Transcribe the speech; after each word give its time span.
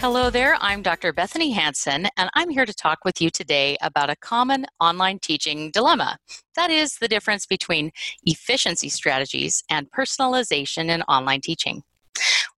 Hello 0.00 0.30
there, 0.30 0.56
I'm 0.62 0.80
Dr. 0.80 1.12
Bethanie 1.12 1.52
Hansen, 1.52 2.08
and 2.16 2.30
I'm 2.32 2.48
here 2.48 2.64
to 2.64 2.72
talk 2.72 3.00
with 3.04 3.20
you 3.20 3.28
today 3.28 3.76
about 3.82 4.08
a 4.08 4.16
common 4.16 4.64
online 4.80 5.18
teaching 5.18 5.70
dilemma. 5.72 6.16
That 6.56 6.70
is 6.70 6.96
the 6.96 7.06
difference 7.06 7.44
between 7.44 7.90
efficiency 8.22 8.88
strategies 8.88 9.62
and 9.68 9.90
personalization 9.90 10.88
in 10.88 11.02
online 11.02 11.42
teaching. 11.42 11.82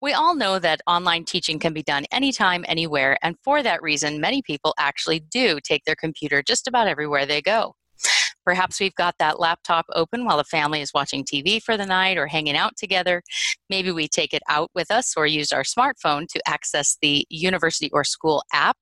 We 0.01 0.13
all 0.13 0.37
know 0.37 0.61
that 0.61 0.83
online 0.87 1.25
teaching 1.25 1.59
can 1.59 1.73
be 1.73 1.83
done 1.83 2.05
anytime, 2.13 2.65
anywhere, 2.69 3.19
and 3.23 3.35
for 3.43 3.61
that 3.65 3.83
reason, 3.83 4.21
many 4.21 4.41
people 4.43 4.73
actually 4.79 5.19
do 5.19 5.59
take 5.65 5.85
their 5.85 5.97
computer 5.97 6.45
just 6.45 6.69
about 6.69 6.87
everywhere 6.87 7.27
they 7.27 7.43
go. 7.43 7.74
Perhaps 8.45 8.80
we've 8.80 8.95
got 8.95 9.14
that 9.19 9.38
laptop 9.38 9.87
open 9.95 10.24
while 10.24 10.37
the 10.37 10.45
family 10.45 10.80
is 10.80 10.92
watching 10.92 11.24
TV 11.24 11.62
for 11.62 11.77
the 11.77 11.87
night 11.87 12.19
or 12.19 12.27
hanging 12.27 12.56
out 12.56 12.77
together. 12.77 13.23
Maybe 13.70 13.92
we 13.92 14.09
take 14.09 14.34
it 14.34 14.42
out 14.48 14.70
with 14.74 14.91
us 14.91 15.15
or 15.16 15.27
use 15.27 15.52
our 15.52 15.62
smartphone 15.62 16.27
to 16.28 16.42
access 16.46 16.96
the 17.01 17.27
university 17.30 17.91
or 17.92 18.05
school 18.05 18.42
app. 18.52 18.77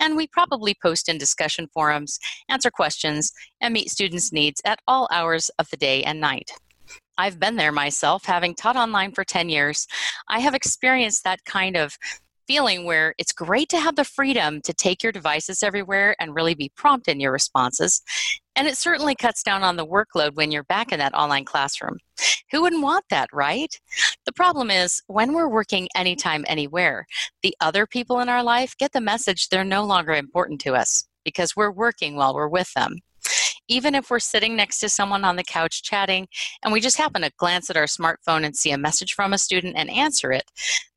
And 0.00 0.16
we 0.16 0.26
probably 0.26 0.74
post 0.80 1.08
in 1.08 1.18
discussion 1.18 1.68
forums, 1.72 2.18
answer 2.48 2.70
questions, 2.70 3.32
and 3.60 3.74
meet 3.74 3.90
students' 3.90 4.32
needs 4.32 4.60
at 4.64 4.80
all 4.86 5.08
hours 5.12 5.50
of 5.58 5.68
the 5.70 5.76
day 5.76 6.02
and 6.02 6.20
night. 6.20 6.50
I've 7.18 7.38
been 7.38 7.56
there 7.56 7.72
myself, 7.72 8.24
having 8.24 8.54
taught 8.54 8.76
online 8.76 9.12
for 9.12 9.24
10 9.24 9.48
years. 9.48 9.86
I 10.28 10.40
have 10.40 10.54
experienced 10.54 11.24
that 11.24 11.44
kind 11.44 11.76
of 11.76 11.96
feeling 12.46 12.84
where 12.84 13.14
it's 13.18 13.32
great 13.32 13.68
to 13.68 13.78
have 13.78 13.96
the 13.96 14.04
freedom 14.04 14.60
to 14.62 14.72
take 14.72 15.02
your 15.02 15.12
devices 15.12 15.62
everywhere 15.62 16.16
and 16.18 16.34
really 16.34 16.54
be 16.54 16.70
prompt 16.74 17.08
in 17.08 17.20
your 17.20 17.32
responses. 17.32 18.02
And 18.54 18.68
it 18.68 18.76
certainly 18.76 19.14
cuts 19.14 19.42
down 19.42 19.62
on 19.62 19.76
the 19.76 19.86
workload 19.86 20.34
when 20.34 20.50
you're 20.50 20.64
back 20.64 20.92
in 20.92 20.98
that 20.98 21.14
online 21.14 21.44
classroom. 21.44 21.98
Who 22.50 22.62
wouldn't 22.62 22.82
want 22.82 23.04
that, 23.10 23.28
right? 23.32 23.74
The 24.26 24.32
problem 24.32 24.70
is 24.70 25.02
when 25.06 25.32
we're 25.32 25.48
working 25.48 25.88
anytime, 25.96 26.44
anywhere, 26.46 27.06
the 27.42 27.56
other 27.60 27.86
people 27.86 28.20
in 28.20 28.28
our 28.28 28.42
life 28.42 28.76
get 28.76 28.92
the 28.92 29.00
message 29.00 29.48
they're 29.48 29.64
no 29.64 29.84
longer 29.84 30.12
important 30.12 30.60
to 30.62 30.74
us 30.74 31.04
because 31.24 31.56
we're 31.56 31.70
working 31.70 32.16
while 32.16 32.34
we're 32.34 32.48
with 32.48 32.72
them 32.74 32.98
even 33.68 33.94
if 33.94 34.10
we're 34.10 34.18
sitting 34.18 34.56
next 34.56 34.80
to 34.80 34.88
someone 34.88 35.24
on 35.24 35.36
the 35.36 35.44
couch 35.44 35.82
chatting 35.82 36.28
and 36.62 36.72
we 36.72 36.80
just 36.80 36.98
happen 36.98 37.22
to 37.22 37.30
glance 37.38 37.70
at 37.70 37.76
our 37.76 37.84
smartphone 37.84 38.44
and 38.44 38.56
see 38.56 38.70
a 38.70 38.78
message 38.78 39.14
from 39.14 39.32
a 39.32 39.38
student 39.38 39.76
and 39.76 39.90
answer 39.90 40.32
it, 40.32 40.44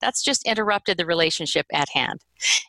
that's 0.02 0.24
just 0.24 0.46
interrupted 0.46 0.98
the 0.98 1.06
relationship 1.06 1.66
at 1.72 1.90
hand. 1.90 2.22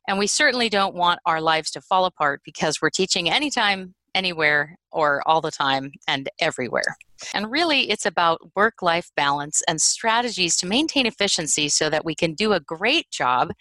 And 0.07 0.19
we 0.19 0.27
certainly 0.27 0.69
don't 0.69 0.95
want 0.95 1.21
our 1.27 1.41
lives 1.41 1.71
to 1.73 1.81
fall 1.81 2.05
apart 2.05 2.43
because 2.45 2.81
we're 2.81 2.91
teaching 2.91 3.29
anytime, 3.29 3.95
anywhere, 4.17 4.77
or 4.91 5.23
all 5.29 5.41
the 5.41 5.51
time 5.51 5.93
and 6.09 6.29
everywhere. 6.41 6.97
And 7.35 7.51
really, 7.51 7.91
it's 7.91 8.07
about 8.07 8.41
work 8.57 8.83
life 8.83 9.11
balance 9.15 9.63
and 9.69 9.81
strategies 9.81 10.57
to 10.57 10.67
maintain 10.67 11.07
efficiency 11.07 11.69
so 11.69 11.89
that 11.91 12.05
we 12.05 12.15
can 12.15 12.35
do 12.35 12.53
a 12.53 12.61
great 12.61 13.11
job, 13.11 13.53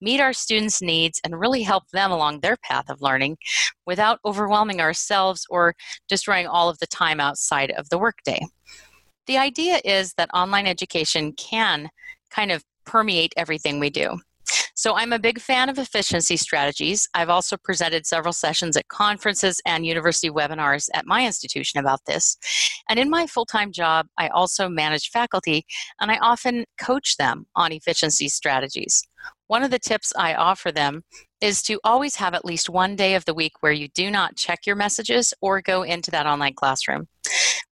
meet 0.00 0.20
our 0.20 0.32
students' 0.32 0.82
needs, 0.82 1.20
and 1.24 1.38
really 1.38 1.62
help 1.62 1.88
them 1.92 2.10
along 2.10 2.40
their 2.40 2.56
path 2.56 2.88
of 2.88 3.02
learning 3.02 3.36
without 3.86 4.18
overwhelming 4.24 4.80
ourselves 4.80 5.46
or 5.50 5.74
destroying 6.08 6.46
all 6.46 6.68
of 6.68 6.78
the 6.78 6.86
time 6.86 7.20
outside 7.20 7.70
of 7.72 7.88
the 7.90 7.98
workday. 7.98 8.40
The 9.26 9.38
idea 9.38 9.80
is 9.84 10.14
that 10.14 10.30
online 10.32 10.66
education 10.66 11.32
can 11.32 11.90
kind 12.30 12.50
of 12.50 12.64
permeate 12.86 13.34
everything 13.36 13.78
we 13.78 13.90
do. 13.90 14.18
So 14.78 14.94
I'm 14.94 15.12
a 15.12 15.18
big 15.18 15.40
fan 15.40 15.68
of 15.68 15.76
efficiency 15.76 16.36
strategies. 16.36 17.08
I've 17.12 17.30
also 17.30 17.56
presented 17.56 18.06
several 18.06 18.32
sessions 18.32 18.76
at 18.76 18.86
conferences 18.86 19.60
and 19.66 19.84
university 19.84 20.30
webinars 20.30 20.88
at 20.94 21.04
my 21.04 21.26
institution 21.26 21.80
about 21.80 22.04
this. 22.06 22.38
And 22.88 22.96
in 22.96 23.10
my 23.10 23.26
full 23.26 23.44
time 23.44 23.72
job, 23.72 24.06
I 24.18 24.28
also 24.28 24.68
manage 24.68 25.10
faculty 25.10 25.66
and 26.00 26.12
I 26.12 26.18
often 26.18 26.64
coach 26.80 27.16
them 27.16 27.46
on 27.56 27.72
efficiency 27.72 28.28
strategies. 28.28 29.02
One 29.48 29.64
of 29.64 29.72
the 29.72 29.80
tips 29.80 30.12
I 30.16 30.34
offer 30.34 30.70
them 30.70 31.02
is 31.40 31.60
to 31.62 31.80
always 31.82 32.14
have 32.14 32.34
at 32.34 32.44
least 32.44 32.70
one 32.70 32.94
day 32.94 33.16
of 33.16 33.24
the 33.24 33.34
week 33.34 33.54
where 33.58 33.72
you 33.72 33.88
do 33.96 34.12
not 34.12 34.36
check 34.36 34.60
your 34.64 34.76
messages 34.76 35.34
or 35.40 35.60
go 35.60 35.82
into 35.82 36.12
that 36.12 36.26
online 36.26 36.54
classroom. 36.54 37.08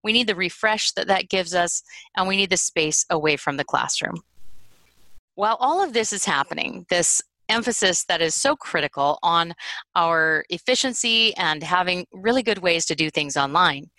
We 0.03 0.11
need 0.11 0.27
the 0.27 0.35
refresh 0.35 0.91
that 0.91 1.07
that 1.07 1.29
gives 1.29 1.55
us, 1.55 1.83
and 2.17 2.27
we 2.27 2.35
need 2.35 2.49
the 2.49 2.57
space 2.57 3.05
away 3.09 3.37
from 3.37 3.55
the 3.55 3.63
classroom. 3.63 4.23
While 5.37 5.57
all 5.59 5.83
of 5.83 5.93
this 5.93 6.13
is 6.13 6.25
happening, 6.25 6.87
this 6.89 7.21
emphasis 7.47 8.05
that 8.05 8.23
is 8.23 8.33
so 8.33 8.55
critical 8.55 9.19
on 9.21 9.53
our 9.95 10.43
efficiency 10.49 11.37
and 11.37 11.61
having 11.61 12.07
really 12.11 12.41
good 12.41 12.57
ways 12.57 12.87
to 12.87 12.95
do 12.95 13.11
things 13.11 13.37
online. 13.37 13.91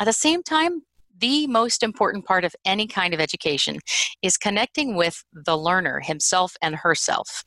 At 0.00 0.06
the 0.06 0.12
same 0.12 0.42
time, 0.42 0.82
the 1.16 1.46
most 1.46 1.84
important 1.84 2.24
part 2.24 2.44
of 2.44 2.56
any 2.64 2.88
kind 2.88 3.14
of 3.14 3.20
education 3.20 3.78
is 4.20 4.36
connecting 4.36 4.96
with 4.96 5.22
the 5.32 5.56
learner 5.56 6.00
himself 6.00 6.56
and 6.60 6.74
herself. 6.74 7.44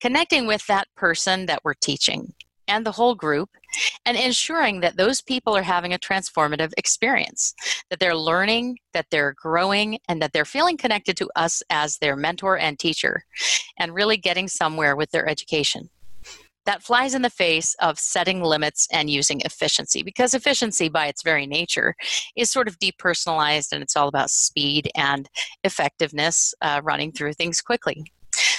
Connecting 0.00 0.48
with 0.48 0.66
that 0.66 0.88
person 0.96 1.46
that 1.46 1.60
we're 1.62 1.74
teaching 1.74 2.34
and 2.68 2.86
the 2.86 2.92
whole 2.92 3.14
group 3.14 3.50
and 4.04 4.16
ensuring 4.16 4.80
that 4.80 4.96
those 4.96 5.20
people 5.20 5.56
are 5.56 5.62
having 5.62 5.92
a 5.92 5.98
transformative 5.98 6.72
experience, 6.76 7.54
that 7.90 7.98
they're 7.98 8.16
learning, 8.16 8.78
that 8.92 9.06
they're 9.10 9.34
growing, 9.40 9.98
and 10.08 10.20
that 10.20 10.32
they're 10.32 10.44
feeling 10.44 10.76
connected 10.76 11.16
to 11.16 11.30
us 11.36 11.62
as 11.70 11.98
their 11.98 12.16
mentor 12.16 12.58
and 12.58 12.78
teacher, 12.78 13.24
and 13.78 13.94
really 13.94 14.16
getting 14.16 14.48
somewhere 14.48 14.96
with 14.96 15.10
their 15.10 15.28
education. 15.28 15.88
That 16.64 16.82
flies 16.82 17.14
in 17.14 17.22
the 17.22 17.30
face 17.30 17.74
of 17.80 17.98
setting 17.98 18.40
limits 18.40 18.86
and 18.92 19.10
using 19.10 19.40
efficiency 19.40 20.04
because 20.04 20.32
efficiency, 20.32 20.88
by 20.88 21.06
its 21.06 21.22
very 21.22 21.44
nature, 21.44 21.96
is 22.36 22.50
sort 22.50 22.68
of 22.68 22.78
depersonalized 22.78 23.72
and 23.72 23.82
it's 23.82 23.96
all 23.96 24.06
about 24.06 24.30
speed 24.30 24.88
and 24.94 25.28
effectiveness, 25.64 26.54
uh, 26.62 26.80
running 26.84 27.10
through 27.10 27.32
things 27.32 27.60
quickly. 27.60 28.04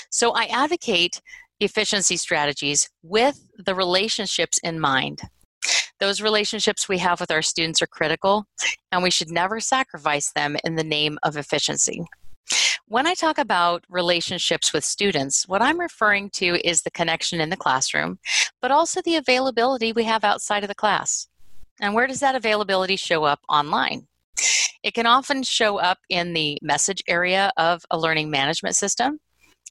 So 0.10 0.32
I 0.32 0.46
advocate 0.46 1.22
efficiency 1.64 2.18
strategies 2.18 2.90
with 3.02 3.48
the 3.58 3.76
relationships 3.76 4.60
in 4.64 4.80
mind. 4.80 5.22
Those 6.00 6.22
relationships 6.22 6.90
we 6.90 6.98
have 6.98 7.20
with 7.20 7.32
our 7.32 7.42
students 7.42 7.82
are 7.82 7.88
critical, 7.88 8.46
and 8.92 9.04
we 9.04 9.12
should 9.12 9.32
never 9.32 9.60
sacrifice 9.60 10.32
them 10.34 10.58
in 10.64 10.76
the 10.76 10.84
name 10.84 11.18
of 11.24 11.38
efficiency. 11.38 12.06
When 12.88 13.08
I 13.08 13.14
talk 13.14 13.38
about 13.38 13.86
relationships 13.90 14.74
with 14.74 14.84
students, 14.84 15.48
what 15.48 15.62
I'm 15.62 15.80
referring 15.80 16.30
to 16.32 16.60
is 16.68 16.82
the 16.82 16.92
connection 16.92 17.40
in 17.40 17.50
the 17.50 17.58
classroom, 17.58 18.20
but 18.62 18.72
also 18.72 19.02
the 19.02 19.16
availability 19.16 19.94
we 19.94 20.04
have 20.04 20.24
outside 20.24 20.64
of 20.64 20.68
the 20.68 20.76
class. 20.76 21.28
And 21.80 21.94
where 21.94 22.08
does 22.08 22.20
that 22.20 22.36
availability 22.36 22.98
show 22.98 23.24
up 23.24 23.40
online? 23.50 24.08
It 24.84 24.94
can 24.94 25.06
often 25.06 25.44
show 25.44 25.78
up 25.78 26.00
in 26.10 26.34
the 26.34 26.60
message 26.62 27.02
area 27.08 27.52
of 27.56 27.86
a 27.90 27.98
learning 27.98 28.30
management 28.30 28.76
system. 28.76 29.20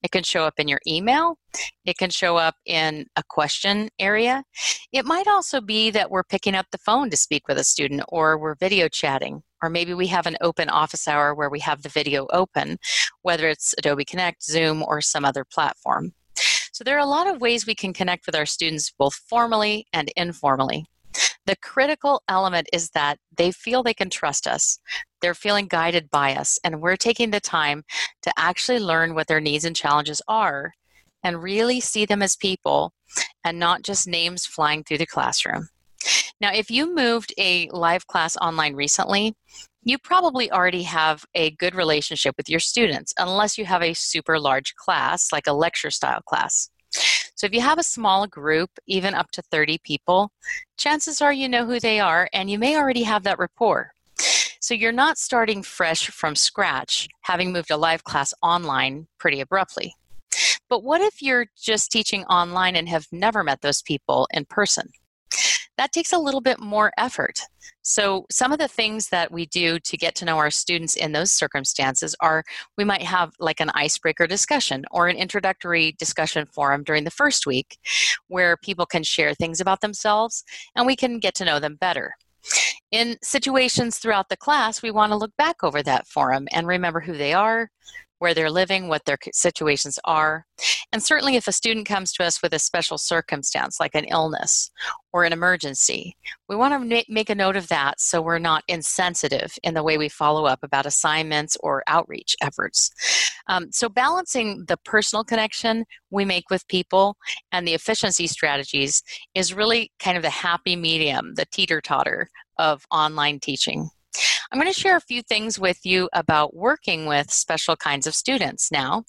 It 0.02 0.10
can 0.10 0.22
show 0.22 0.44
up 0.44 0.54
in 0.58 0.68
your 0.68 0.80
email. 0.86 1.38
It 1.84 1.96
can 1.96 2.10
show 2.10 2.36
up 2.36 2.56
in 2.66 3.06
a 3.16 3.22
question 3.28 3.88
area. 3.98 4.44
It 4.92 5.04
might 5.04 5.28
also 5.28 5.60
be 5.60 5.90
that 5.90 6.10
we're 6.10 6.24
picking 6.24 6.54
up 6.54 6.66
the 6.72 6.78
phone 6.78 7.10
to 7.10 7.16
speak 7.16 7.46
with 7.48 7.58
a 7.58 7.64
student 7.64 8.02
or 8.08 8.38
we're 8.38 8.56
video 8.56 8.88
chatting. 8.88 9.42
Or 9.62 9.70
maybe 9.70 9.94
we 9.94 10.08
have 10.08 10.26
an 10.26 10.36
open 10.40 10.68
office 10.68 11.06
hour 11.06 11.34
where 11.34 11.50
we 11.50 11.60
have 11.60 11.82
the 11.82 11.88
video 11.88 12.26
open, 12.32 12.78
whether 13.22 13.48
it's 13.48 13.74
Adobe 13.78 14.04
Connect, 14.04 14.42
Zoom, 14.42 14.82
or 14.82 15.00
some 15.00 15.24
other 15.24 15.44
platform. 15.44 16.14
So 16.72 16.82
there 16.82 16.96
are 16.96 17.00
a 17.00 17.06
lot 17.06 17.28
of 17.28 17.40
ways 17.40 17.66
we 17.66 17.74
can 17.74 17.92
connect 17.92 18.26
with 18.26 18.34
our 18.34 18.46
students 18.46 18.90
both 18.90 19.14
formally 19.14 19.86
and 19.92 20.10
informally. 20.16 20.86
The 21.46 21.56
critical 21.56 22.22
element 22.28 22.68
is 22.72 22.90
that 22.90 23.18
they 23.36 23.50
feel 23.50 23.82
they 23.82 23.94
can 23.94 24.10
trust 24.10 24.46
us. 24.46 24.78
They're 25.20 25.34
feeling 25.34 25.66
guided 25.66 26.10
by 26.10 26.34
us, 26.34 26.58
and 26.62 26.80
we're 26.80 26.96
taking 26.96 27.30
the 27.30 27.40
time 27.40 27.84
to 28.22 28.32
actually 28.36 28.78
learn 28.78 29.14
what 29.14 29.26
their 29.26 29.40
needs 29.40 29.64
and 29.64 29.74
challenges 29.74 30.22
are 30.28 30.72
and 31.24 31.42
really 31.42 31.80
see 31.80 32.04
them 32.04 32.22
as 32.22 32.36
people 32.36 32.92
and 33.44 33.58
not 33.58 33.82
just 33.82 34.06
names 34.06 34.46
flying 34.46 34.84
through 34.84 34.98
the 34.98 35.06
classroom. 35.06 35.68
Now, 36.40 36.52
if 36.52 36.70
you 36.70 36.94
moved 36.94 37.32
a 37.38 37.68
live 37.70 38.06
class 38.06 38.36
online 38.36 38.74
recently, 38.74 39.34
you 39.84 39.98
probably 39.98 40.50
already 40.50 40.82
have 40.84 41.24
a 41.34 41.50
good 41.52 41.74
relationship 41.74 42.34
with 42.36 42.48
your 42.48 42.60
students, 42.60 43.12
unless 43.18 43.58
you 43.58 43.64
have 43.64 43.82
a 43.82 43.94
super 43.94 44.38
large 44.38 44.74
class, 44.76 45.32
like 45.32 45.46
a 45.46 45.52
lecture 45.52 45.90
style 45.90 46.20
class. 46.22 46.70
So 47.42 47.46
if 47.46 47.54
you 47.54 47.60
have 47.60 47.80
a 47.80 47.82
small 47.82 48.28
group, 48.28 48.70
even 48.86 49.14
up 49.14 49.32
to 49.32 49.42
30 49.42 49.78
people, 49.78 50.30
chances 50.76 51.20
are 51.20 51.32
you 51.32 51.48
know 51.48 51.66
who 51.66 51.80
they 51.80 51.98
are 51.98 52.28
and 52.32 52.48
you 52.48 52.56
may 52.56 52.76
already 52.76 53.02
have 53.02 53.24
that 53.24 53.40
rapport. 53.40 53.94
So 54.60 54.74
you're 54.74 54.92
not 54.92 55.18
starting 55.18 55.64
fresh 55.64 56.06
from 56.06 56.36
scratch, 56.36 57.08
having 57.22 57.52
moved 57.52 57.72
a 57.72 57.76
live 57.76 58.04
class 58.04 58.32
online 58.44 59.08
pretty 59.18 59.40
abruptly. 59.40 59.96
But 60.68 60.84
what 60.84 61.00
if 61.00 61.20
you're 61.20 61.46
just 61.60 61.90
teaching 61.90 62.22
online 62.26 62.76
and 62.76 62.88
have 62.88 63.08
never 63.10 63.42
met 63.42 63.60
those 63.60 63.82
people 63.82 64.28
in 64.32 64.44
person? 64.44 64.90
That 65.82 65.90
takes 65.90 66.12
a 66.12 66.18
little 66.18 66.40
bit 66.40 66.60
more 66.60 66.92
effort. 66.96 67.40
So, 67.82 68.24
some 68.30 68.52
of 68.52 68.60
the 68.60 68.68
things 68.68 69.08
that 69.08 69.32
we 69.32 69.46
do 69.46 69.80
to 69.80 69.96
get 69.96 70.14
to 70.14 70.24
know 70.24 70.38
our 70.38 70.48
students 70.48 70.94
in 70.94 71.10
those 71.10 71.32
circumstances 71.32 72.14
are 72.20 72.44
we 72.78 72.84
might 72.84 73.02
have 73.02 73.32
like 73.40 73.58
an 73.58 73.72
icebreaker 73.74 74.28
discussion 74.28 74.84
or 74.92 75.08
an 75.08 75.16
introductory 75.16 75.96
discussion 75.98 76.46
forum 76.46 76.84
during 76.84 77.02
the 77.02 77.10
first 77.10 77.48
week 77.48 77.78
where 78.28 78.56
people 78.58 78.86
can 78.86 79.02
share 79.02 79.34
things 79.34 79.60
about 79.60 79.80
themselves 79.80 80.44
and 80.76 80.86
we 80.86 80.94
can 80.94 81.18
get 81.18 81.34
to 81.34 81.44
know 81.44 81.58
them 81.58 81.74
better. 81.74 82.14
In 82.92 83.16
situations 83.22 83.96
throughout 83.96 84.28
the 84.28 84.36
class, 84.36 84.82
we 84.82 84.90
want 84.90 85.12
to 85.12 85.16
look 85.16 85.34
back 85.38 85.64
over 85.64 85.82
that 85.82 86.06
forum 86.06 86.46
and 86.52 86.66
remember 86.66 87.00
who 87.00 87.16
they 87.16 87.32
are, 87.32 87.70
where 88.18 88.34
they're 88.34 88.50
living, 88.50 88.86
what 88.86 89.06
their 89.06 89.16
situations 89.32 89.98
are. 90.04 90.44
And 90.92 91.02
certainly, 91.02 91.36
if 91.36 91.48
a 91.48 91.52
student 91.52 91.88
comes 91.88 92.12
to 92.12 92.24
us 92.24 92.42
with 92.42 92.52
a 92.52 92.58
special 92.58 92.98
circumstance 92.98 93.80
like 93.80 93.94
an 93.94 94.04
illness 94.04 94.70
or 95.10 95.24
an 95.24 95.32
emergency, 95.32 96.18
we 96.50 96.54
want 96.54 96.90
to 96.90 97.04
make 97.08 97.30
a 97.30 97.34
note 97.34 97.56
of 97.56 97.68
that 97.68 97.98
so 97.98 98.20
we're 98.20 98.38
not 98.38 98.62
insensitive 98.68 99.54
in 99.62 99.72
the 99.72 99.82
way 99.82 99.96
we 99.96 100.10
follow 100.10 100.44
up 100.44 100.58
about 100.62 100.84
assignments 100.84 101.56
or 101.60 101.82
outreach 101.86 102.36
efforts. 102.42 102.92
Um, 103.48 103.72
so, 103.72 103.88
balancing 103.88 104.66
the 104.68 104.76
personal 104.84 105.24
connection 105.24 105.86
we 106.10 106.26
make 106.26 106.50
with 106.50 106.68
people 106.68 107.16
and 107.52 107.66
the 107.66 107.74
efficiency 107.74 108.26
strategies 108.26 109.02
is 109.34 109.54
really 109.54 109.90
kind 109.98 110.18
of 110.18 110.22
the 110.22 110.30
happy 110.30 110.76
medium, 110.76 111.34
the 111.36 111.46
teeter 111.50 111.80
totter 111.80 112.28
of 112.58 112.84
online 112.90 113.40
teaching. 113.40 113.88
I'm 114.50 114.60
going 114.60 114.70
to 114.70 114.78
share 114.78 114.96
a 114.96 115.00
few 115.00 115.22
things 115.22 115.58
with 115.58 115.78
you 115.84 116.10
about 116.12 116.54
working 116.54 117.06
with 117.06 117.30
special 117.30 117.74
kinds 117.76 118.06
of 118.06 118.14
students 118.14 118.70
now. 118.70 119.04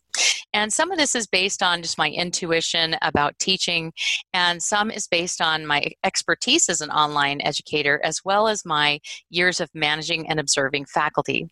And 0.54 0.72
some 0.72 0.92
of 0.92 0.98
this 0.98 1.16
is 1.16 1.28
based 1.28 1.64
on 1.64 1.82
just 1.82 1.98
my 1.98 2.10
intuition 2.10 2.96
about 3.02 3.38
teaching, 3.40 3.92
and 4.34 4.62
some 4.62 4.92
is 4.92 5.08
based 5.08 5.42
on 5.42 5.66
my 5.66 5.92
expertise 6.04 6.70
as 6.70 6.80
an 6.80 6.92
online 6.92 7.42
educator, 7.42 8.00
as 8.04 8.22
well 8.24 8.48
as 8.48 8.64
my 8.64 9.00
years 9.32 9.60
of 9.60 9.70
managing 9.74 10.30
and 10.30 10.40
observing 10.40 10.86
faculty. 10.86 11.50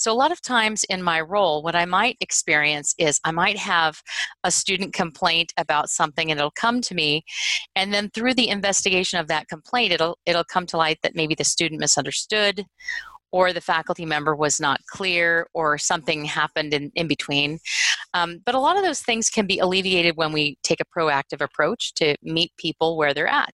So, 0.00 0.10
a 0.10 0.14
lot 0.14 0.32
of 0.32 0.40
times 0.40 0.82
in 0.84 1.02
my 1.02 1.20
role, 1.20 1.62
what 1.62 1.76
I 1.76 1.84
might 1.84 2.16
experience 2.20 2.94
is 2.96 3.20
I 3.22 3.32
might 3.32 3.58
have 3.58 4.00
a 4.44 4.50
student 4.50 4.94
complaint 4.94 5.52
about 5.58 5.90
something 5.90 6.30
and 6.30 6.40
it'll 6.40 6.52
come 6.52 6.80
to 6.80 6.94
me. 6.94 7.22
And 7.76 7.92
then 7.92 8.08
through 8.14 8.32
the 8.32 8.48
investigation 8.48 9.20
of 9.20 9.28
that 9.28 9.48
complaint, 9.48 9.92
it'll, 9.92 10.16
it'll 10.24 10.42
come 10.42 10.64
to 10.68 10.78
light 10.78 11.00
that 11.02 11.14
maybe 11.14 11.34
the 11.34 11.44
student 11.44 11.80
misunderstood 11.80 12.64
or 13.30 13.52
the 13.52 13.60
faculty 13.60 14.06
member 14.06 14.34
was 14.34 14.58
not 14.58 14.80
clear 14.88 15.46
or 15.52 15.76
something 15.76 16.24
happened 16.24 16.72
in, 16.72 16.90
in 16.94 17.06
between. 17.06 17.58
Um, 18.14 18.40
but 18.46 18.54
a 18.54 18.58
lot 18.58 18.78
of 18.78 18.82
those 18.82 19.02
things 19.02 19.28
can 19.28 19.46
be 19.46 19.58
alleviated 19.58 20.16
when 20.16 20.32
we 20.32 20.56
take 20.62 20.80
a 20.80 20.98
proactive 20.98 21.42
approach 21.42 21.92
to 21.96 22.16
meet 22.22 22.52
people 22.56 22.96
where 22.96 23.12
they're 23.12 23.28
at. 23.28 23.52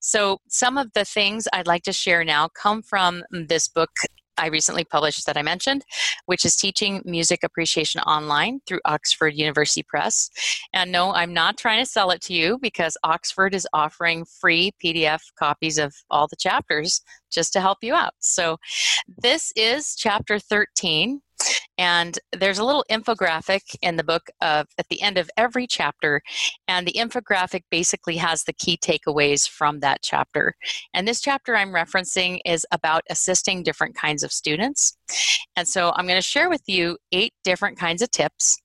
So, 0.00 0.38
some 0.48 0.78
of 0.78 0.92
the 0.94 1.04
things 1.04 1.46
I'd 1.52 1.66
like 1.66 1.82
to 1.84 1.92
share 1.92 2.24
now 2.24 2.48
come 2.60 2.82
from 2.82 3.22
this 3.30 3.68
book 3.68 3.90
I 4.38 4.48
recently 4.48 4.84
published 4.84 5.26
that 5.26 5.36
I 5.36 5.42
mentioned, 5.42 5.84
which 6.26 6.44
is 6.44 6.56
Teaching 6.56 7.02
Music 7.04 7.40
Appreciation 7.42 8.00
Online 8.02 8.60
through 8.66 8.80
Oxford 8.84 9.34
University 9.34 9.82
Press. 9.82 10.30
And 10.72 10.90
no, 10.90 11.12
I'm 11.12 11.32
not 11.34 11.56
trying 11.58 11.84
to 11.84 11.90
sell 11.90 12.10
it 12.10 12.20
to 12.22 12.34
you 12.34 12.58
because 12.60 12.96
Oxford 13.04 13.54
is 13.54 13.66
offering 13.72 14.24
free 14.24 14.72
PDF 14.82 15.20
copies 15.38 15.78
of 15.78 15.94
all 16.10 16.26
the 16.28 16.36
chapters 16.36 17.00
just 17.30 17.52
to 17.52 17.60
help 17.60 17.78
you 17.82 17.94
out. 17.94 18.14
So 18.20 18.58
this 19.22 19.52
is 19.56 19.94
chapter 19.96 20.38
13 20.38 21.20
and 21.82 22.16
there's 22.30 22.60
a 22.60 22.64
little 22.64 22.84
infographic 22.88 23.74
in 23.82 23.96
the 23.96 24.04
book 24.04 24.30
of 24.40 24.68
at 24.78 24.86
the 24.88 25.02
end 25.02 25.18
of 25.18 25.28
every 25.36 25.66
chapter, 25.66 26.22
and 26.68 26.86
the 26.86 26.92
infographic 26.92 27.62
basically 27.72 28.16
has 28.18 28.44
the 28.44 28.52
key 28.52 28.78
takeaways 28.80 29.48
from 29.48 29.80
that 29.80 29.98
chapter. 30.00 30.54
And 30.94 31.08
this 31.08 31.20
chapter 31.20 31.56
I'm 31.56 31.72
referencing 31.72 32.38
is 32.44 32.64
about 32.70 33.02
assisting 33.10 33.64
different 33.64 33.96
kinds 33.96 34.22
of 34.22 34.30
students. 34.30 34.96
And 35.56 35.66
so 35.66 35.92
I'm 35.96 36.06
going 36.06 36.22
to 36.22 36.26
share 36.26 36.48
with 36.48 36.62
you 36.68 36.98
eight 37.10 37.34
different 37.42 37.76
kinds 37.78 38.00
of 38.00 38.12
tips. 38.12 38.56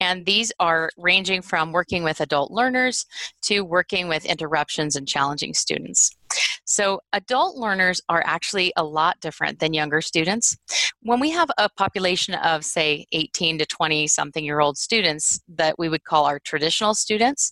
And 0.00 0.24
these 0.24 0.50
are 0.58 0.88
ranging 0.96 1.42
from 1.42 1.72
working 1.72 2.02
with 2.02 2.22
adult 2.22 2.50
learners 2.50 3.04
to 3.42 3.60
working 3.60 4.08
with 4.08 4.24
interruptions 4.24 4.96
and 4.96 5.06
challenging 5.06 5.52
students. 5.52 6.16
So, 6.64 7.00
adult 7.12 7.56
learners 7.56 8.00
are 8.08 8.22
actually 8.24 8.72
a 8.76 8.84
lot 8.84 9.20
different 9.20 9.58
than 9.58 9.74
younger 9.74 10.00
students. 10.00 10.56
When 11.02 11.20
we 11.20 11.30
have 11.30 11.50
a 11.58 11.68
population 11.68 12.34
of, 12.34 12.64
say, 12.64 13.06
18 13.12 13.58
to 13.58 13.66
20 13.66 14.06
something 14.06 14.44
year 14.44 14.60
old 14.60 14.78
students 14.78 15.40
that 15.48 15.78
we 15.78 15.88
would 15.88 16.04
call 16.04 16.24
our 16.24 16.38
traditional 16.38 16.94
students, 16.94 17.50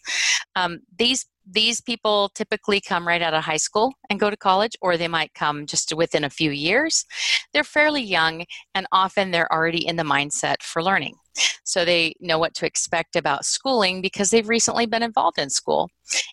um, 0.57 0.79
these 0.97 1.27
these 1.47 1.81
people 1.81 2.31
typically 2.35 2.81
come 2.81 3.07
right 3.07 3.23
out 3.23 3.35
of 3.35 3.45
high 3.45 3.57
school 3.57 3.93
and 4.09 4.21
go 4.21 4.31
to 4.31 4.37
college, 4.37 4.77
or 4.81 4.97
they 4.97 5.09
might 5.09 5.35
come 5.35 5.67
just 5.67 5.93
within 5.95 6.25
a 6.25 6.31
few 6.31 6.51
years. 6.51 7.05
They're 7.53 7.65
fairly 7.65 8.03
young, 8.03 8.45
and 8.75 8.87
often 8.93 9.31
they're 9.31 9.53
already 9.53 9.87
in 9.87 9.97
the 9.97 10.03
mindset 10.03 10.63
for 10.63 10.83
learning. 10.83 11.17
So 11.65 11.85
they 11.85 12.15
know 12.21 12.39
what 12.39 12.55
to 12.55 12.67
expect 12.67 13.17
about 13.17 13.45
schooling 13.45 14.03
because 14.03 14.31
they've 14.31 14.49
recently 14.49 14.87
been 14.87 15.03
involved 15.03 15.39
in 15.39 15.51
school. 15.51 15.91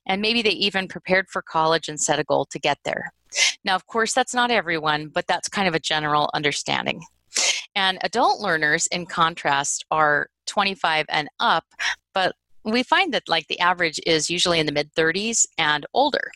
And 0.08 0.22
maybe 0.22 0.42
they 0.42 0.52
even 0.52 0.88
prepared 0.88 1.28
for 1.30 1.42
college 1.42 1.88
and 1.88 2.00
set 2.00 2.20
a 2.20 2.24
goal 2.24 2.46
to 2.52 2.60
get 2.60 2.80
there. 2.84 3.12
Now, 3.64 3.76
of 3.76 3.86
course, 3.86 4.14
that's 4.14 4.34
not 4.34 4.52
everyone, 4.52 5.10
but 5.10 5.28
that's 5.28 5.50
kind 5.50 5.68
of 5.68 5.76
a 5.76 5.80
general 5.80 6.30
understanding. 6.34 7.02
And 7.76 8.00
adult 8.04 8.42
learners, 8.42 8.88
in 8.88 9.06
contrast, 9.06 9.86
are 9.92 10.30
25 10.48 11.06
and 11.10 11.30
up, 11.40 11.66
but 12.14 12.34
we 12.74 12.84
find 12.84 13.14
that 13.14 13.30
like 13.30 13.48
the 13.48 13.60
average 13.60 14.00
is 14.06 14.30
usually 14.30 14.60
in 14.60 14.66
the 14.66 14.72
mid 14.72 14.94
30s 14.94 15.46
and 15.58 15.86
older. 15.94 16.32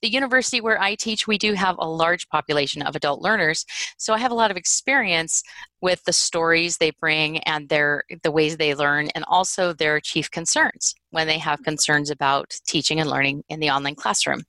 The 0.00 0.08
university 0.08 0.60
where 0.60 0.80
I 0.80 0.94
teach, 0.94 1.26
we 1.26 1.36
do 1.38 1.52
have 1.52 1.76
a 1.78 1.88
large 1.88 2.28
population 2.28 2.82
of 2.82 2.96
adult 2.96 3.20
learners, 3.20 3.66
so 3.98 4.14
I 4.14 4.18
have 4.18 4.30
a 4.30 4.34
lot 4.34 4.50
of 4.50 4.56
experience 4.56 5.42
with 5.82 6.02
the 6.04 6.12
stories 6.12 6.78
they 6.78 6.92
bring 6.92 7.38
and 7.40 7.68
their 7.68 8.04
the 8.22 8.30
ways 8.30 8.56
they 8.56 8.74
learn 8.74 9.08
and 9.14 9.24
also 9.28 9.72
their 9.72 10.00
chief 10.00 10.30
concerns 10.30 10.94
when 11.10 11.26
they 11.26 11.38
have 11.38 11.62
concerns 11.62 12.10
about 12.10 12.54
teaching 12.66 13.00
and 13.00 13.10
learning 13.10 13.44
in 13.48 13.60
the 13.60 13.70
online 13.70 13.94
classroom. 13.94 14.42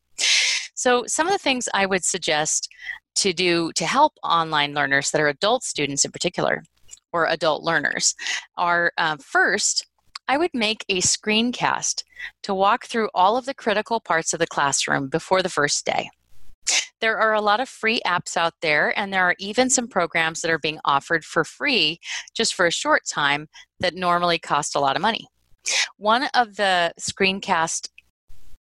So 0.75 1.03
some 1.07 1.27
of 1.27 1.33
the 1.33 1.39
things 1.39 1.67
I 1.73 1.85
would 1.85 2.05
suggest 2.05 2.69
to 3.15 3.33
do 3.33 3.73
to 3.73 3.85
help 3.85 4.13
online 4.23 4.73
learners 4.73 5.11
that 5.11 5.19
are 5.19 5.27
adult 5.27 5.63
students 5.63 6.05
in 6.05 6.11
particular 6.11 6.63
or 7.11 7.27
adult 7.27 7.63
learners 7.63 8.15
are 8.55 8.93
uh, 8.97 9.17
first 9.17 9.85
I 10.29 10.37
would 10.37 10.53
make 10.53 10.85
a 10.89 11.01
screencast 11.01 12.03
to 12.43 12.53
walk 12.53 12.85
through 12.85 13.09
all 13.15 13.35
of 13.35 13.45
the 13.45 13.53
critical 13.55 13.99
parts 13.99 14.31
of 14.31 14.39
the 14.39 14.45
classroom 14.45 15.09
before 15.09 15.41
the 15.41 15.49
first 15.49 15.87
day. 15.87 16.11
There 17.01 17.17
are 17.17 17.33
a 17.33 17.41
lot 17.41 17.59
of 17.59 17.67
free 17.67 17.99
apps 18.05 18.37
out 18.37 18.53
there, 18.61 18.97
and 18.97 19.11
there 19.11 19.23
are 19.23 19.35
even 19.39 19.71
some 19.71 19.87
programs 19.87 20.41
that 20.41 20.51
are 20.51 20.59
being 20.59 20.77
offered 20.85 21.25
for 21.25 21.43
free 21.43 21.99
just 22.35 22.53
for 22.53 22.67
a 22.67 22.71
short 22.71 23.07
time 23.07 23.47
that 23.79 23.95
normally 23.95 24.37
cost 24.37 24.75
a 24.75 24.79
lot 24.79 24.95
of 24.95 25.01
money. 25.01 25.25
One 25.97 26.25
of 26.35 26.57
the 26.57 26.93
screencast 26.99 27.89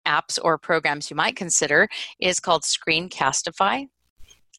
apps 0.08 0.40
or 0.42 0.58
programs 0.58 1.10
you 1.10 1.18
might 1.18 1.36
consider 1.36 1.90
is 2.22 2.40
called 2.40 2.64
Screencastify 2.64 3.88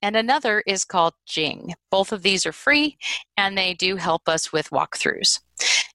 and 0.03 0.17
another 0.17 0.63
is 0.67 0.85
called 0.85 1.15
Jing. 1.27 1.75
Both 1.91 2.13
of 2.13 2.23
these 2.23 2.47
are 2.47 2.53
free 2.53 2.97
and 3.37 3.57
they 3.57 3.75
do 3.75 3.97
help 3.97 4.29
us 4.29 4.53
with 4.53 4.71
walkthroughs. 4.71 5.41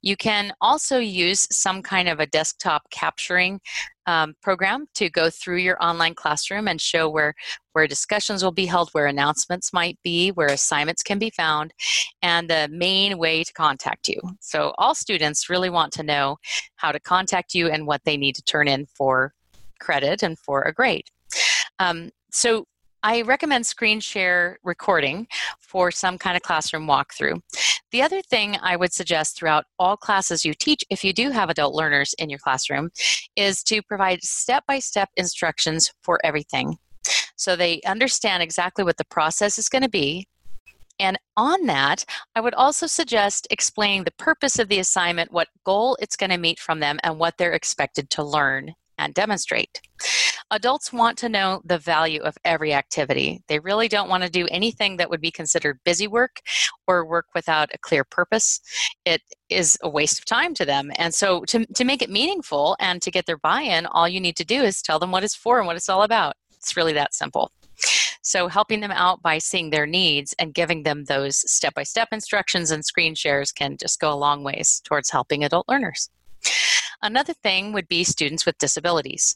You 0.05 0.15
can 0.15 0.53
also 0.61 0.99
use 0.99 1.47
some 1.51 1.81
kind 1.81 2.07
of 2.07 2.19
a 2.19 2.27
desktop 2.27 2.83
capturing 2.91 3.59
um, 4.05 4.35
program 4.39 4.85
to 4.93 5.09
go 5.09 5.31
through 5.31 5.57
your 5.57 5.83
online 5.83 6.13
classroom 6.13 6.67
and 6.67 6.79
show 6.79 7.09
where, 7.09 7.33
where 7.73 7.87
discussions 7.87 8.43
will 8.43 8.51
be 8.51 8.67
held, 8.67 8.91
where 8.91 9.07
announcements 9.07 9.73
might 9.73 9.97
be, 10.03 10.29
where 10.29 10.47
assignments 10.47 11.01
can 11.01 11.17
be 11.17 11.31
found, 11.31 11.73
and 12.21 12.47
the 12.47 12.69
main 12.71 13.17
way 13.17 13.43
to 13.43 13.51
contact 13.53 14.07
you. 14.07 14.21
So, 14.41 14.75
all 14.77 14.93
students 14.93 15.49
really 15.49 15.71
want 15.71 15.91
to 15.93 16.03
know 16.03 16.37
how 16.75 16.91
to 16.91 16.99
contact 16.99 17.55
you 17.55 17.67
and 17.67 17.87
what 17.87 18.01
they 18.05 18.15
need 18.15 18.35
to 18.35 18.43
turn 18.43 18.67
in 18.67 18.85
for 18.85 19.33
credit 19.79 20.21
and 20.21 20.37
for 20.37 20.61
a 20.61 20.71
grade. 20.71 21.07
Um, 21.79 22.11
so, 22.31 22.67
I 23.05 23.21
recommend 23.21 23.67
screen 23.67 23.99
share 23.99 24.57
recording 24.63 25.27
for 25.59 25.91
some 25.91 26.17
kind 26.17 26.35
of 26.35 26.41
classroom 26.41 26.87
walkthrough. 26.87 27.39
The 27.91 28.01
other 28.01 28.23
thing 28.23 28.57
I 28.63 28.75
would 28.75 28.93
suggest 28.93 29.37
throughout 29.37 29.65
all 29.77 29.95
classes 29.95 30.43
you 30.43 30.55
teach, 30.55 30.83
if 30.89 31.03
you 31.03 31.13
do 31.13 31.29
have 31.29 31.51
adult 31.51 31.75
learners 31.75 32.15
in 32.17 32.31
your 32.31 32.39
classroom, 32.39 32.89
is 33.35 33.61
to 33.65 33.83
provide 33.83 34.23
step 34.23 34.63
by 34.67 34.79
step 34.79 35.09
instructions 35.17 35.93
for 36.01 36.19
everything. 36.23 36.79
So 37.35 37.55
they 37.55 37.79
understand 37.85 38.41
exactly 38.41 38.83
what 38.83 38.97
the 38.97 39.05
process 39.05 39.59
is 39.59 39.69
going 39.69 39.83
to 39.83 39.89
be. 39.89 40.27
And 40.99 41.19
on 41.37 41.67
that, 41.67 42.05
I 42.35 42.41
would 42.41 42.55
also 42.55 42.87
suggest 42.87 43.45
explaining 43.51 44.05
the 44.05 44.13
purpose 44.17 44.57
of 44.57 44.67
the 44.67 44.79
assignment, 44.79 45.31
what 45.31 45.49
goal 45.63 45.95
it's 46.01 46.15
going 46.15 46.31
to 46.31 46.39
meet 46.39 46.57
from 46.57 46.79
them, 46.79 46.97
and 47.03 47.19
what 47.19 47.37
they're 47.37 47.53
expected 47.53 48.09
to 48.09 48.23
learn 48.23 48.73
and 48.97 49.13
demonstrate. 49.13 49.81
Adults 50.51 50.93
want 50.93 51.17
to 51.17 51.29
know 51.29 51.61
the 51.65 51.79
value 51.79 52.21
of 52.21 52.37
every 52.45 52.73
activity. 52.73 53.41
They 53.47 53.59
really 53.59 53.87
don't 53.87 54.09
want 54.09 54.23
to 54.23 54.29
do 54.29 54.47
anything 54.51 54.97
that 54.97 55.09
would 55.09 55.21
be 55.21 55.31
considered 55.31 55.79
busy 55.83 56.07
work 56.07 56.41
or 56.87 57.05
work 57.05 57.25
without 57.33 57.69
a 57.73 57.79
clear 57.79 58.03
purpose. 58.03 58.61
It 59.05 59.21
is 59.49 59.77
a 59.81 59.89
waste 59.89 60.19
of 60.19 60.25
time 60.25 60.53
to 60.55 60.65
them. 60.65 60.91
And 60.97 61.13
so, 61.13 61.43
to, 61.45 61.65
to 61.65 61.83
make 61.83 62.03
it 62.03 62.11
meaningful 62.11 62.75
and 62.79 63.01
to 63.01 63.11
get 63.11 63.25
their 63.25 63.37
buy 63.37 63.61
in, 63.61 63.87
all 63.87 64.07
you 64.07 64.19
need 64.19 64.35
to 64.37 64.45
do 64.45 64.61
is 64.61 64.81
tell 64.81 64.99
them 64.99 65.11
what 65.11 65.23
it's 65.23 65.35
for 65.35 65.57
and 65.57 65.65
what 65.65 65.77
it's 65.77 65.89
all 65.89 66.03
about. 66.03 66.35
It's 66.53 66.77
really 66.77 66.93
that 66.93 67.15
simple. 67.15 67.51
So, 68.21 68.47
helping 68.47 68.81
them 68.81 68.91
out 68.91 69.21
by 69.21 69.39
seeing 69.39 69.71
their 69.71 69.85
needs 69.85 70.33
and 70.39 70.53
giving 70.53 70.83
them 70.83 71.05
those 71.05 71.37
step 71.49 71.73
by 71.73 71.83
step 71.83 72.09
instructions 72.11 72.71
and 72.71 72.85
screen 72.85 73.15
shares 73.15 73.51
can 73.51 73.77
just 73.77 73.99
go 73.99 74.11
a 74.11 74.15
long 74.15 74.43
ways 74.43 74.81
towards 74.83 75.09
helping 75.09 75.43
adult 75.43 75.67
learners. 75.67 76.09
Another 77.01 77.33
thing 77.33 77.73
would 77.73 77.87
be 77.87 78.03
students 78.03 78.45
with 78.45 78.57
disabilities. 78.57 79.33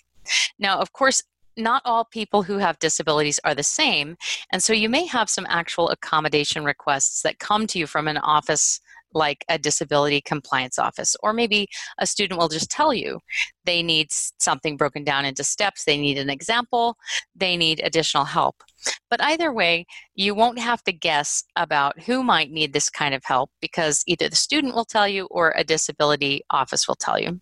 Now, 0.57 0.79
of 0.79 0.93
course, 0.93 1.21
not 1.57 1.81
all 1.85 2.05
people 2.05 2.43
who 2.43 2.57
have 2.57 2.79
disabilities 2.79 3.39
are 3.43 3.55
the 3.55 3.63
same, 3.63 4.15
and 4.51 4.63
so 4.63 4.73
you 4.73 4.89
may 4.89 5.05
have 5.05 5.29
some 5.29 5.45
actual 5.49 5.89
accommodation 5.89 6.63
requests 6.63 7.21
that 7.23 7.39
come 7.39 7.67
to 7.67 7.79
you 7.79 7.87
from 7.87 8.07
an 8.07 8.17
office 8.17 8.79
like 9.13 9.43
a 9.49 9.57
disability 9.57 10.21
compliance 10.21 10.77
office. 10.77 11.15
Or 11.23 11.33
maybe 11.33 11.67
a 11.97 12.05
student 12.05 12.39
will 12.39 12.47
just 12.47 12.69
tell 12.69 12.93
you 12.93 13.19
they 13.65 13.81
need 13.83 14.11
something 14.11 14.77
broken 14.77 15.03
down 15.03 15.25
into 15.25 15.43
steps, 15.43 15.83
they 15.83 15.97
need 15.97 16.17
an 16.17 16.29
example, 16.29 16.97
they 17.35 17.57
need 17.57 17.81
additional 17.83 18.25
help. 18.25 18.63
But 19.09 19.21
either 19.21 19.51
way, 19.51 19.85
you 20.15 20.33
won't 20.33 20.59
have 20.59 20.83
to 20.83 20.93
guess 20.93 21.43
about 21.55 22.01
who 22.03 22.23
might 22.23 22.51
need 22.51 22.73
this 22.73 22.89
kind 22.89 23.13
of 23.13 23.23
help 23.25 23.51
because 23.61 24.03
either 24.07 24.29
the 24.29 24.35
student 24.35 24.73
will 24.73 24.85
tell 24.85 25.07
you 25.07 25.25
or 25.25 25.53
a 25.55 25.63
disability 25.63 26.43
office 26.49 26.87
will 26.87 26.95
tell 26.95 27.19
you. 27.19 27.41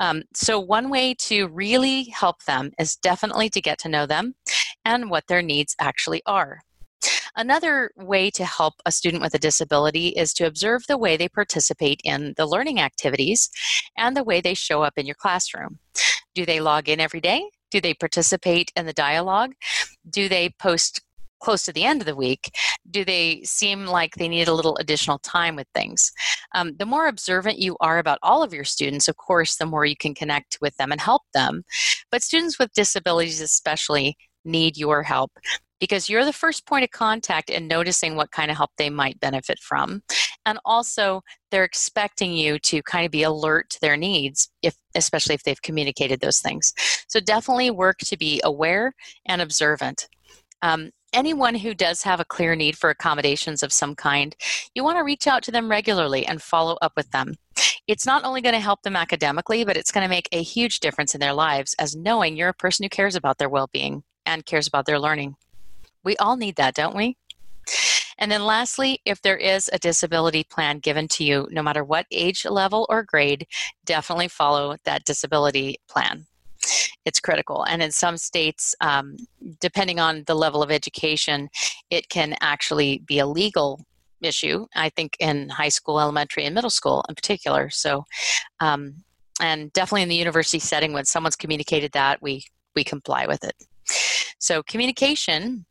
Um, 0.00 0.22
so, 0.34 0.60
one 0.60 0.90
way 0.90 1.14
to 1.14 1.48
really 1.48 2.04
help 2.04 2.44
them 2.44 2.72
is 2.78 2.96
definitely 2.96 3.50
to 3.50 3.60
get 3.60 3.78
to 3.80 3.88
know 3.88 4.06
them 4.06 4.34
and 4.84 5.10
what 5.10 5.26
their 5.28 5.42
needs 5.42 5.74
actually 5.80 6.22
are. 6.26 6.60
Another 7.36 7.90
way 7.96 8.30
to 8.30 8.44
help 8.44 8.74
a 8.84 8.90
student 8.90 9.22
with 9.22 9.34
a 9.34 9.38
disability 9.38 10.08
is 10.08 10.32
to 10.34 10.46
observe 10.46 10.82
the 10.88 10.98
way 10.98 11.16
they 11.16 11.28
participate 11.28 12.00
in 12.04 12.34
the 12.36 12.46
learning 12.46 12.80
activities 12.80 13.50
and 13.96 14.16
the 14.16 14.24
way 14.24 14.40
they 14.40 14.54
show 14.54 14.82
up 14.82 14.94
in 14.96 15.06
your 15.06 15.14
classroom. 15.14 15.78
Do 16.34 16.44
they 16.44 16.60
log 16.60 16.88
in 16.88 17.00
every 17.00 17.20
day? 17.20 17.50
Do 17.70 17.80
they 17.80 17.94
participate 17.94 18.72
in 18.76 18.86
the 18.86 18.92
dialogue? 18.92 19.52
Do 20.08 20.28
they 20.28 20.54
post 20.58 21.00
close 21.40 21.64
to 21.64 21.72
the 21.72 21.84
end 21.84 22.00
of 22.00 22.06
the 22.06 22.16
week, 22.16 22.50
do 22.90 23.04
they 23.04 23.42
seem 23.44 23.86
like 23.86 24.14
they 24.14 24.28
need 24.28 24.48
a 24.48 24.54
little 24.54 24.76
additional 24.76 25.18
time 25.18 25.56
with 25.56 25.66
things? 25.74 26.12
Um, 26.54 26.74
the 26.78 26.86
more 26.86 27.06
observant 27.06 27.58
you 27.58 27.76
are 27.80 27.98
about 27.98 28.18
all 28.22 28.42
of 28.42 28.52
your 28.52 28.64
students, 28.64 29.08
of 29.08 29.16
course, 29.16 29.56
the 29.56 29.66
more 29.66 29.84
you 29.84 29.96
can 29.96 30.14
connect 30.14 30.58
with 30.60 30.76
them 30.76 30.92
and 30.92 31.00
help 31.00 31.22
them. 31.34 31.64
But 32.10 32.22
students 32.22 32.58
with 32.58 32.72
disabilities, 32.72 33.40
especially, 33.40 34.16
need 34.44 34.76
your 34.76 35.02
help 35.02 35.32
because 35.80 36.08
you're 36.08 36.24
the 36.24 36.32
first 36.32 36.66
point 36.66 36.84
of 36.84 36.90
contact 36.90 37.50
in 37.50 37.68
noticing 37.68 38.16
what 38.16 38.32
kind 38.32 38.50
of 38.50 38.56
help 38.56 38.70
they 38.76 38.90
might 38.90 39.20
benefit 39.20 39.58
from. 39.60 40.02
And 40.46 40.58
also, 40.64 41.22
they're 41.50 41.64
expecting 41.64 42.32
you 42.32 42.58
to 42.60 42.82
kind 42.82 43.04
of 43.04 43.12
be 43.12 43.22
alert 43.22 43.70
to 43.70 43.80
their 43.80 43.96
needs, 43.96 44.50
if, 44.62 44.74
especially 44.94 45.34
if 45.34 45.42
they've 45.42 45.60
communicated 45.62 46.20
those 46.20 46.40
things. 46.40 46.72
So, 47.08 47.20
definitely 47.20 47.70
work 47.70 47.98
to 47.98 48.16
be 48.16 48.40
aware 48.44 48.94
and 49.26 49.42
observant. 49.42 50.08
Um, 50.62 50.90
anyone 51.12 51.54
who 51.54 51.74
does 51.74 52.02
have 52.02 52.20
a 52.20 52.24
clear 52.24 52.54
need 52.54 52.76
for 52.76 52.90
accommodations 52.90 53.62
of 53.62 53.72
some 53.72 53.94
kind, 53.94 54.36
you 54.74 54.84
want 54.84 54.98
to 54.98 55.04
reach 55.04 55.26
out 55.26 55.42
to 55.44 55.50
them 55.50 55.70
regularly 55.70 56.26
and 56.26 56.42
follow 56.42 56.76
up 56.82 56.92
with 56.96 57.10
them. 57.10 57.34
It's 57.86 58.06
not 58.06 58.24
only 58.24 58.40
going 58.40 58.54
to 58.54 58.60
help 58.60 58.82
them 58.82 58.96
academically, 58.96 59.64
but 59.64 59.76
it's 59.76 59.92
going 59.92 60.04
to 60.04 60.10
make 60.10 60.28
a 60.32 60.42
huge 60.42 60.80
difference 60.80 61.14
in 61.14 61.20
their 61.20 61.32
lives 61.32 61.74
as 61.78 61.96
knowing 61.96 62.36
you're 62.36 62.50
a 62.50 62.54
person 62.54 62.84
who 62.84 62.90
cares 62.90 63.16
about 63.16 63.38
their 63.38 63.48
well 63.48 63.68
being 63.72 64.02
and 64.26 64.44
cares 64.44 64.66
about 64.66 64.86
their 64.86 64.98
learning. 64.98 65.36
We 66.04 66.16
all 66.16 66.36
need 66.36 66.56
that, 66.56 66.74
don't 66.74 66.96
we? 66.96 67.16
And 68.18 68.32
then 68.32 68.44
lastly, 68.44 69.00
if 69.04 69.22
there 69.22 69.36
is 69.36 69.70
a 69.72 69.78
disability 69.78 70.44
plan 70.44 70.80
given 70.80 71.06
to 71.08 71.24
you, 71.24 71.48
no 71.50 71.62
matter 71.62 71.84
what 71.84 72.06
age 72.10 72.44
level 72.44 72.86
or 72.88 73.04
grade, 73.04 73.46
definitely 73.84 74.28
follow 74.28 74.76
that 74.84 75.04
disability 75.04 75.76
plan 75.88 76.26
it's 77.04 77.20
critical. 77.20 77.64
And 77.64 77.82
in 77.82 77.90
some 77.90 78.16
states, 78.16 78.74
um, 78.80 79.16
depending 79.60 79.98
on 80.00 80.24
the 80.26 80.34
level 80.34 80.62
of 80.62 80.70
education, 80.70 81.48
it 81.90 82.08
can 82.08 82.36
actually 82.40 83.02
be 83.06 83.18
a 83.18 83.26
legal 83.26 83.84
issue. 84.20 84.66
I 84.74 84.90
think 84.90 85.16
in 85.20 85.48
high 85.48 85.68
school, 85.68 86.00
elementary, 86.00 86.44
and 86.44 86.54
middle 86.54 86.70
school 86.70 87.04
in 87.08 87.14
particular. 87.14 87.70
So, 87.70 88.04
um, 88.60 89.04
and 89.40 89.72
definitely 89.72 90.02
in 90.02 90.08
the 90.08 90.16
university 90.16 90.58
setting, 90.58 90.92
when 90.92 91.04
someone's 91.04 91.36
communicated 91.36 91.92
that, 91.92 92.20
we 92.20 92.44
we 92.74 92.84
comply 92.84 93.26
with 93.26 93.44
it. 93.44 93.54
So, 94.38 94.62
communication 94.62 95.64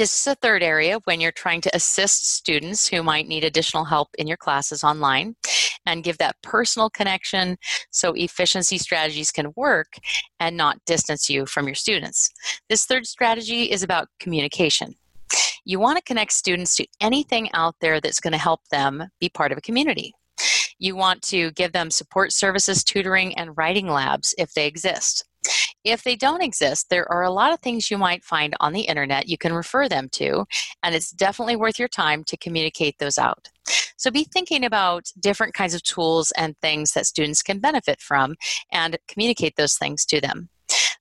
this 0.00 0.18
is 0.18 0.32
a 0.32 0.34
third 0.36 0.62
area 0.62 0.98
when 1.04 1.20
you're 1.20 1.30
trying 1.30 1.60
to 1.60 1.76
assist 1.76 2.26
students 2.26 2.88
who 2.88 3.02
might 3.02 3.28
need 3.28 3.44
additional 3.44 3.84
help 3.84 4.08
in 4.16 4.26
your 4.26 4.38
classes 4.38 4.82
online 4.82 5.36
and 5.86 6.04
give 6.04 6.18
that 6.18 6.36
personal 6.42 6.90
connection 6.90 7.56
so 7.90 8.12
efficiency 8.12 8.78
strategies 8.78 9.30
can 9.30 9.52
work 9.56 9.94
and 10.38 10.56
not 10.56 10.84
distance 10.86 11.28
you 11.28 11.46
from 11.46 11.66
your 11.66 11.74
students. 11.74 12.30
This 12.68 12.84
third 12.86 13.06
strategy 13.06 13.70
is 13.70 13.82
about 13.82 14.08
communication. 14.18 14.94
You 15.64 15.78
want 15.78 15.98
to 15.98 16.04
connect 16.04 16.32
students 16.32 16.76
to 16.76 16.86
anything 17.00 17.50
out 17.54 17.76
there 17.80 18.00
that's 18.00 18.20
going 18.20 18.32
to 18.32 18.38
help 18.38 18.60
them 18.70 19.04
be 19.20 19.28
part 19.28 19.52
of 19.52 19.58
a 19.58 19.62
community. 19.62 20.12
You 20.78 20.96
want 20.96 21.22
to 21.22 21.50
give 21.52 21.72
them 21.72 21.90
support 21.90 22.32
services, 22.32 22.82
tutoring, 22.82 23.36
and 23.36 23.56
writing 23.56 23.86
labs 23.86 24.34
if 24.38 24.54
they 24.54 24.66
exist. 24.66 25.24
If 25.84 26.04
they 26.04 26.14
don't 26.14 26.42
exist, 26.42 26.90
there 26.90 27.10
are 27.10 27.22
a 27.22 27.30
lot 27.30 27.52
of 27.52 27.60
things 27.60 27.90
you 27.90 27.96
might 27.96 28.22
find 28.22 28.54
on 28.60 28.72
the 28.72 28.82
internet 28.82 29.28
you 29.28 29.38
can 29.38 29.52
refer 29.52 29.88
them 29.88 30.08
to, 30.12 30.44
and 30.82 30.94
it's 30.94 31.10
definitely 31.10 31.56
worth 31.56 31.78
your 31.78 31.88
time 31.88 32.22
to 32.24 32.36
communicate 32.36 32.98
those 32.98 33.18
out. 33.18 33.48
So 33.96 34.10
be 34.10 34.24
thinking 34.24 34.64
about 34.64 35.10
different 35.18 35.54
kinds 35.54 35.74
of 35.74 35.82
tools 35.82 36.32
and 36.36 36.56
things 36.60 36.92
that 36.92 37.06
students 37.06 37.42
can 37.42 37.60
benefit 37.60 38.00
from 38.00 38.36
and 38.72 38.98
communicate 39.08 39.56
those 39.56 39.76
things 39.76 40.04
to 40.06 40.20
them. 40.20 40.50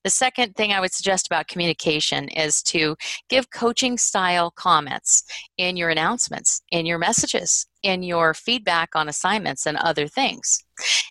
The 0.04 0.10
second 0.10 0.56
thing 0.56 0.72
I 0.72 0.80
would 0.80 0.94
suggest 0.94 1.28
about 1.28 1.50
communication 1.50 2.30
is 2.30 2.64
to 2.64 2.96
give 3.28 3.52
coaching 3.52 3.98
style 3.98 4.50
comments 4.52 5.24
in 5.58 5.76
your 5.76 5.90
announcements, 5.90 6.62
in 6.72 6.86
your 6.86 6.98
messages, 6.98 7.68
in 7.84 8.02
your 8.02 8.34
feedback 8.34 8.96
on 8.96 9.10
assignments 9.10 9.66
and 9.66 9.78
other 9.78 10.08
things. 10.08 10.64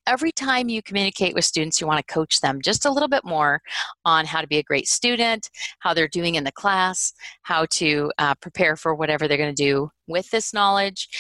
Every 0.09 0.33
time 0.33 0.71
you 0.71 0.83
communicate 0.83 1.35
with 1.35 1.45
students, 1.45 1.83
you 1.83 1.87
want 1.87 1.99
to 1.99 2.15
coach 2.15 2.41
them 2.41 2.63
just 2.63 2.87
a 2.87 2.91
little 2.91 3.11
bit 3.11 3.27
more 3.27 3.61
on 4.07 4.25
how 4.25 4.41
to 4.41 4.47
be 4.47 4.57
a 4.57 4.63
great 4.63 4.89
student, 4.89 5.51
how 5.81 5.93
they're 5.93 6.09
doing 6.09 6.37
in 6.37 6.45
the 6.45 6.53
class, 6.53 7.13
how 7.43 7.67
to 7.73 8.11
uh, 8.17 8.35
prepare 8.37 8.75
for 8.75 8.95
whatever 8.95 9.29
they're 9.29 9.37
going 9.37 9.55
to 9.55 9.63
do 9.63 9.91
with 10.07 10.31
this 10.31 10.55
knowledge. 10.55 11.11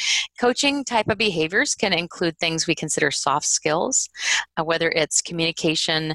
Coaching 0.40 0.84
type 0.84 1.08
of 1.10 1.18
behaviors 1.18 1.74
can 1.74 1.92
include 1.92 2.38
things 2.38 2.66
we 2.66 2.74
consider 2.74 3.10
soft 3.10 3.44
skills, 3.44 4.08
uh, 4.56 4.64
whether 4.64 4.88
it's 4.88 5.20
communication 5.20 6.14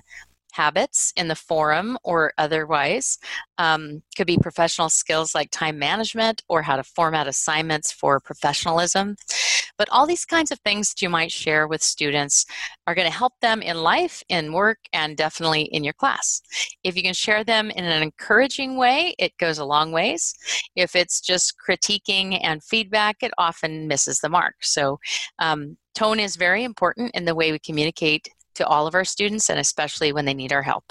habits 0.54 1.14
in 1.16 1.28
the 1.28 1.36
forum 1.36 1.98
or 2.04 2.34
otherwise. 2.40 3.20
Um, 3.60 4.02
could 4.16 4.28
be 4.28 4.38
professional 4.38 4.90
skills 4.90 5.36
like 5.36 5.52
time 5.52 5.78
management 5.78 6.42
or 6.48 6.64
how 6.64 6.76
to 6.78 6.84
format 6.84 7.28
assignments 7.28 7.92
for 7.92 8.20
professionalism. 8.20 9.16
But 9.84 9.92
all 9.92 10.08
these 10.08 10.24
kinds 10.24 10.50
of 10.50 10.60
things 10.60 10.92
that 10.92 11.02
you 11.02 11.10
might 11.10 11.30
share 11.30 11.68
with 11.68 11.84
students 11.84 12.46
are 12.88 12.96
going 12.96 13.06
to 13.06 13.14
help 13.14 13.34
them 13.42 13.62
in 13.62 13.84
life, 13.84 14.24
in 14.30 14.54
work, 14.54 14.78
and 14.94 15.18
definitely 15.18 15.64
in 15.64 15.84
your 15.84 15.92
class. 15.92 16.42
If 16.86 16.96
you 16.96 17.04
can 17.04 17.14
share 17.14 17.44
them 17.44 17.70
in 17.70 17.84
an 17.84 18.02
encouraging 18.02 18.78
way, 18.78 19.14
it 19.20 19.38
goes 19.40 19.58
a 19.58 19.66
long 19.66 19.92
ways. 19.92 20.34
If 20.78 20.96
it's 20.96 21.20
just 21.20 21.56
critiquing 21.60 22.40
and 22.42 22.64
feedback, 22.64 23.18
it 23.24 23.34
often 23.38 23.90
misses 23.90 24.20
the 24.20 24.30
mark. 24.30 24.56
So, 24.62 25.00
um, 25.40 25.76
tone 25.96 26.18
is 26.18 26.38
very 26.38 26.64
important 26.64 27.12
in 27.14 27.26
the 27.26 27.36
way 27.36 27.52
we 27.52 27.60
communicate 27.60 28.30
to 28.56 28.66
all 28.66 28.88
of 28.88 28.96
our 28.96 29.04
students 29.04 29.50
and 29.50 29.60
especially 29.60 30.14
when 30.14 30.24
they 30.24 30.34
need 30.34 30.54
our 30.54 30.64
help. 30.64 30.86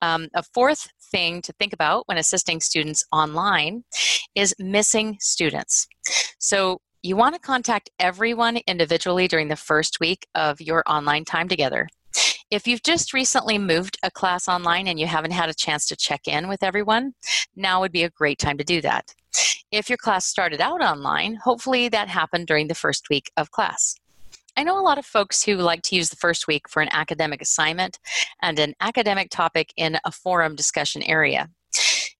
Um, 0.00 0.28
a 0.34 0.42
fourth 0.54 0.88
thing 1.10 1.42
to 1.42 1.52
think 1.58 1.74
about 1.74 2.08
when 2.08 2.16
assisting 2.16 2.60
students 2.60 3.04
online 3.12 3.84
is 4.34 4.54
missing 4.58 5.18
students. 5.20 5.86
So 6.38 6.80
you 7.02 7.16
want 7.16 7.34
to 7.34 7.40
contact 7.40 7.90
everyone 7.98 8.58
individually 8.66 9.28
during 9.28 9.48
the 9.48 9.56
first 9.56 10.00
week 10.00 10.26
of 10.34 10.60
your 10.60 10.82
online 10.86 11.24
time 11.24 11.48
together. 11.48 11.88
If 12.50 12.66
you've 12.66 12.82
just 12.82 13.12
recently 13.12 13.58
moved 13.58 13.98
a 14.02 14.10
class 14.10 14.48
online 14.48 14.86
and 14.86 14.98
you 14.98 15.06
haven't 15.06 15.32
had 15.32 15.48
a 15.48 15.54
chance 15.54 15.86
to 15.88 15.96
check 15.96 16.22
in 16.26 16.48
with 16.48 16.62
everyone, 16.62 17.12
now 17.54 17.80
would 17.80 17.92
be 17.92 18.04
a 18.04 18.10
great 18.10 18.38
time 18.38 18.58
to 18.58 18.64
do 18.64 18.80
that. 18.82 19.12
If 19.70 19.88
your 19.88 19.98
class 19.98 20.26
started 20.26 20.60
out 20.60 20.80
online, 20.80 21.34
hopefully 21.34 21.88
that 21.88 22.08
happened 22.08 22.46
during 22.46 22.68
the 22.68 22.74
first 22.74 23.08
week 23.10 23.30
of 23.36 23.50
class. 23.50 23.96
I 24.56 24.62
know 24.62 24.78
a 24.78 24.80
lot 24.80 24.96
of 24.96 25.04
folks 25.04 25.42
who 25.42 25.56
like 25.56 25.82
to 25.82 25.96
use 25.96 26.08
the 26.08 26.16
first 26.16 26.46
week 26.46 26.68
for 26.68 26.80
an 26.80 26.88
academic 26.92 27.42
assignment 27.42 27.98
and 28.40 28.58
an 28.58 28.74
academic 28.80 29.28
topic 29.28 29.72
in 29.76 29.98
a 30.04 30.12
forum 30.12 30.54
discussion 30.54 31.02
area. 31.02 31.50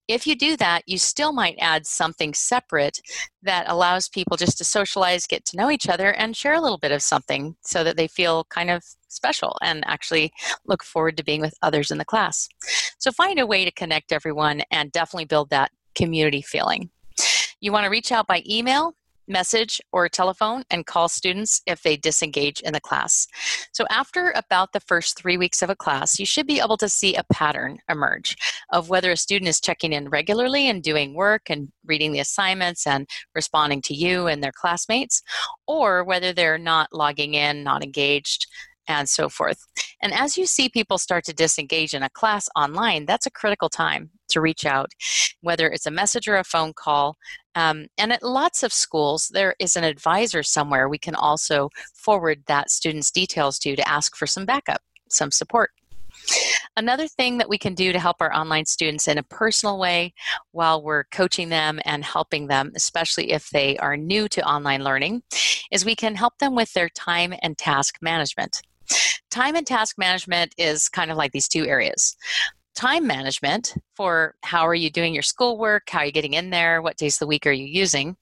If 0.09 0.27
you 0.27 0.37
do 0.37 0.57
that, 0.59 0.83
you 0.87 0.99
still 0.99 1.33
might 1.33 1.57
add 1.61 1.87
something 1.87 2.33
separate 2.33 3.01
that 3.43 3.69
allows 3.69 4.09
people 4.09 4.37
just 4.37 4.57
to 4.59 4.65
socialize, 4.65 5.27
get 5.27 5.45
to 5.47 5.57
know 5.57 5.71
each 5.71 5.89
other, 5.89 6.13
and 6.13 6.37
share 6.37 6.55
a 6.55 6.61
little 6.61 6.79
bit 6.79 6.93
of 6.93 7.03
something 7.03 7.57
so 7.63 7.83
that 7.83 7.97
they 7.97 8.07
feel 8.07 8.45
kind 8.45 8.71
of 8.71 8.85
special 9.09 9.57
and 9.63 9.83
actually 9.87 10.33
look 10.67 10.85
forward 10.85 11.17
to 11.17 11.25
being 11.25 11.41
with 11.41 11.55
others 11.63 11.91
in 11.91 11.99
the 11.99 12.05
class. 12.05 12.49
So 12.99 13.11
find 13.11 13.41
a 13.41 13.47
way 13.47 13.65
to 13.65 13.73
connect 13.73 14.13
everyone 14.13 14.63
and 14.71 14.93
definitely 14.93 15.25
build 15.25 15.51
that 15.51 15.73
community 15.97 16.43
feeling. 16.43 16.91
You 17.61 17.73
want 17.73 17.85
to 17.85 17.91
reach 17.91 18.13
out 18.13 18.27
by 18.27 18.43
email 18.49 18.95
message 19.29 19.81
or 19.93 20.09
telephone 20.09 20.63
and 20.71 20.87
call 20.87 21.09
students 21.09 21.63
if 21.67 21.83
they 21.83 21.97
disengage 21.97 22.61
in 22.61 22.73
the 22.73 22.81
class. 22.81 23.27
So, 23.73 23.85
after 23.91 24.33
about 24.35 24.73
the 24.73 24.81
first 24.81 25.19
three 25.19 25.37
weeks 25.37 25.63
of 25.63 25.71
a 25.71 25.77
class, 25.77 26.19
you 26.19 26.27
should 26.27 26.47
be 26.47 26.61
able 26.61 26.77
to 26.79 26.89
see 26.89 27.15
a 27.15 27.25
pattern 27.33 27.79
emerge 27.91 28.37
of 28.73 28.89
whether 28.89 29.11
a 29.11 29.17
student 29.17 29.49
is 29.49 29.61
checking 29.61 29.93
in 29.93 30.09
regularly 30.09 30.69
and 30.69 30.83
doing 30.83 31.15
work 31.15 31.51
and 31.51 31.69
reading 31.85 32.13
the 32.13 32.21
assignments 32.21 32.87
and 32.87 33.09
responding 33.35 33.83
to 33.83 33.95
you 33.95 34.27
and 34.27 34.43
their 34.43 34.53
classmates, 34.53 35.23
or 35.67 36.05
whether 36.05 36.33
they're 36.33 36.59
not 36.59 36.89
logging 36.93 37.35
in, 37.35 37.63
not 37.63 37.83
engaged, 37.83 38.47
and 38.89 39.09
so 39.09 39.29
forth. 39.29 39.67
And 40.01 40.13
as 40.13 40.37
you 40.37 40.47
see 40.47 40.69
people 40.69 40.99
start 40.99 41.25
to 41.25 41.33
disengage 41.33 41.95
in 41.95 42.03
a 42.03 42.11
class 42.11 42.49
online, 42.57 43.07
that's 43.07 43.27
a 43.27 43.31
critical 43.31 43.69
time 43.69 44.11
to 44.29 44.41
reach 44.41 44.67
out, 44.67 44.91
whether 45.41 45.69
it's 45.69 45.87
a 45.87 45.91
message 45.91 46.29
or 46.29 46.37
a 46.37 46.45
phone 46.45 46.73
call. 46.75 47.17
Um, 47.57 47.87
and 47.99 48.13
at 48.13 48.23
lots 48.23 48.63
of 48.63 48.73
schools, 48.73 49.29
there 49.33 49.57
is 49.59 49.77
an 49.77 49.83
advisor 49.83 50.43
somewhere 50.43 50.89
we 50.89 50.99
can 50.99 51.17
also 51.17 51.71
forward 51.95 52.45
that 52.47 52.71
student's 52.71 53.11
details 53.11 53.59
to 53.61 53.75
to 53.75 53.89
ask 53.89 54.15
for 54.15 54.27
some 54.27 54.45
backup, 54.45 54.83
some 55.09 55.33
support. 55.33 55.71
Another 56.77 57.09
thing 57.09 57.39
that 57.39 57.49
we 57.49 57.59
can 57.59 57.75
do 57.75 57.93
to 57.93 57.99
help 57.99 58.17
our 58.21 58.35
online 58.35 58.67
students 58.67 59.09
in 59.09 59.17
a 59.17 59.23
personal 59.23 59.79
way 59.79 60.13
while 60.53 60.83
we're 60.83 61.05
coaching 61.05 61.49
them 61.49 61.81
and 61.85 62.05
helping 62.05 62.47
them, 62.47 62.73
especially 62.75 63.33
if 63.33 63.49
they 63.51 63.77
are 63.79 63.97
new 63.97 64.29
to 64.29 64.47
online 64.47 64.85
learning, 64.85 65.23
is 65.71 65.85
we 65.85 65.97
can 65.97 66.15
help 66.15 66.39
them 66.39 66.55
with 66.55 66.73
their 66.75 66.91
time 66.91 67.35
and 67.43 67.57
task 67.57 67.97
management. 68.03 68.61
Time 69.31 69.57
and 69.57 69.67
task 69.67 69.97
management 69.99 70.55
is 70.59 70.89
kind 70.89 71.11
of 71.11 71.17
like 71.17 71.33
these 71.33 71.49
two 71.49 71.67
areas 71.67 72.17
time 72.77 73.07
management 73.07 73.75
for 73.95 74.35
how 74.43 74.67
are 74.67 74.75
you 74.75 74.91
doing 74.91 75.15
your 75.15 75.23
schoolwork, 75.23 75.89
how 75.89 76.01
are 76.01 76.07
you 76.07 76.13
getting 76.13 76.35
in 76.35 76.51
there, 76.51 76.83
what 76.83 76.97
days 76.97 77.17
of 77.17 77.21
the 77.21 77.27
week 77.27 77.47
are 77.47 77.53
you 77.53 77.67
using. 77.67 78.17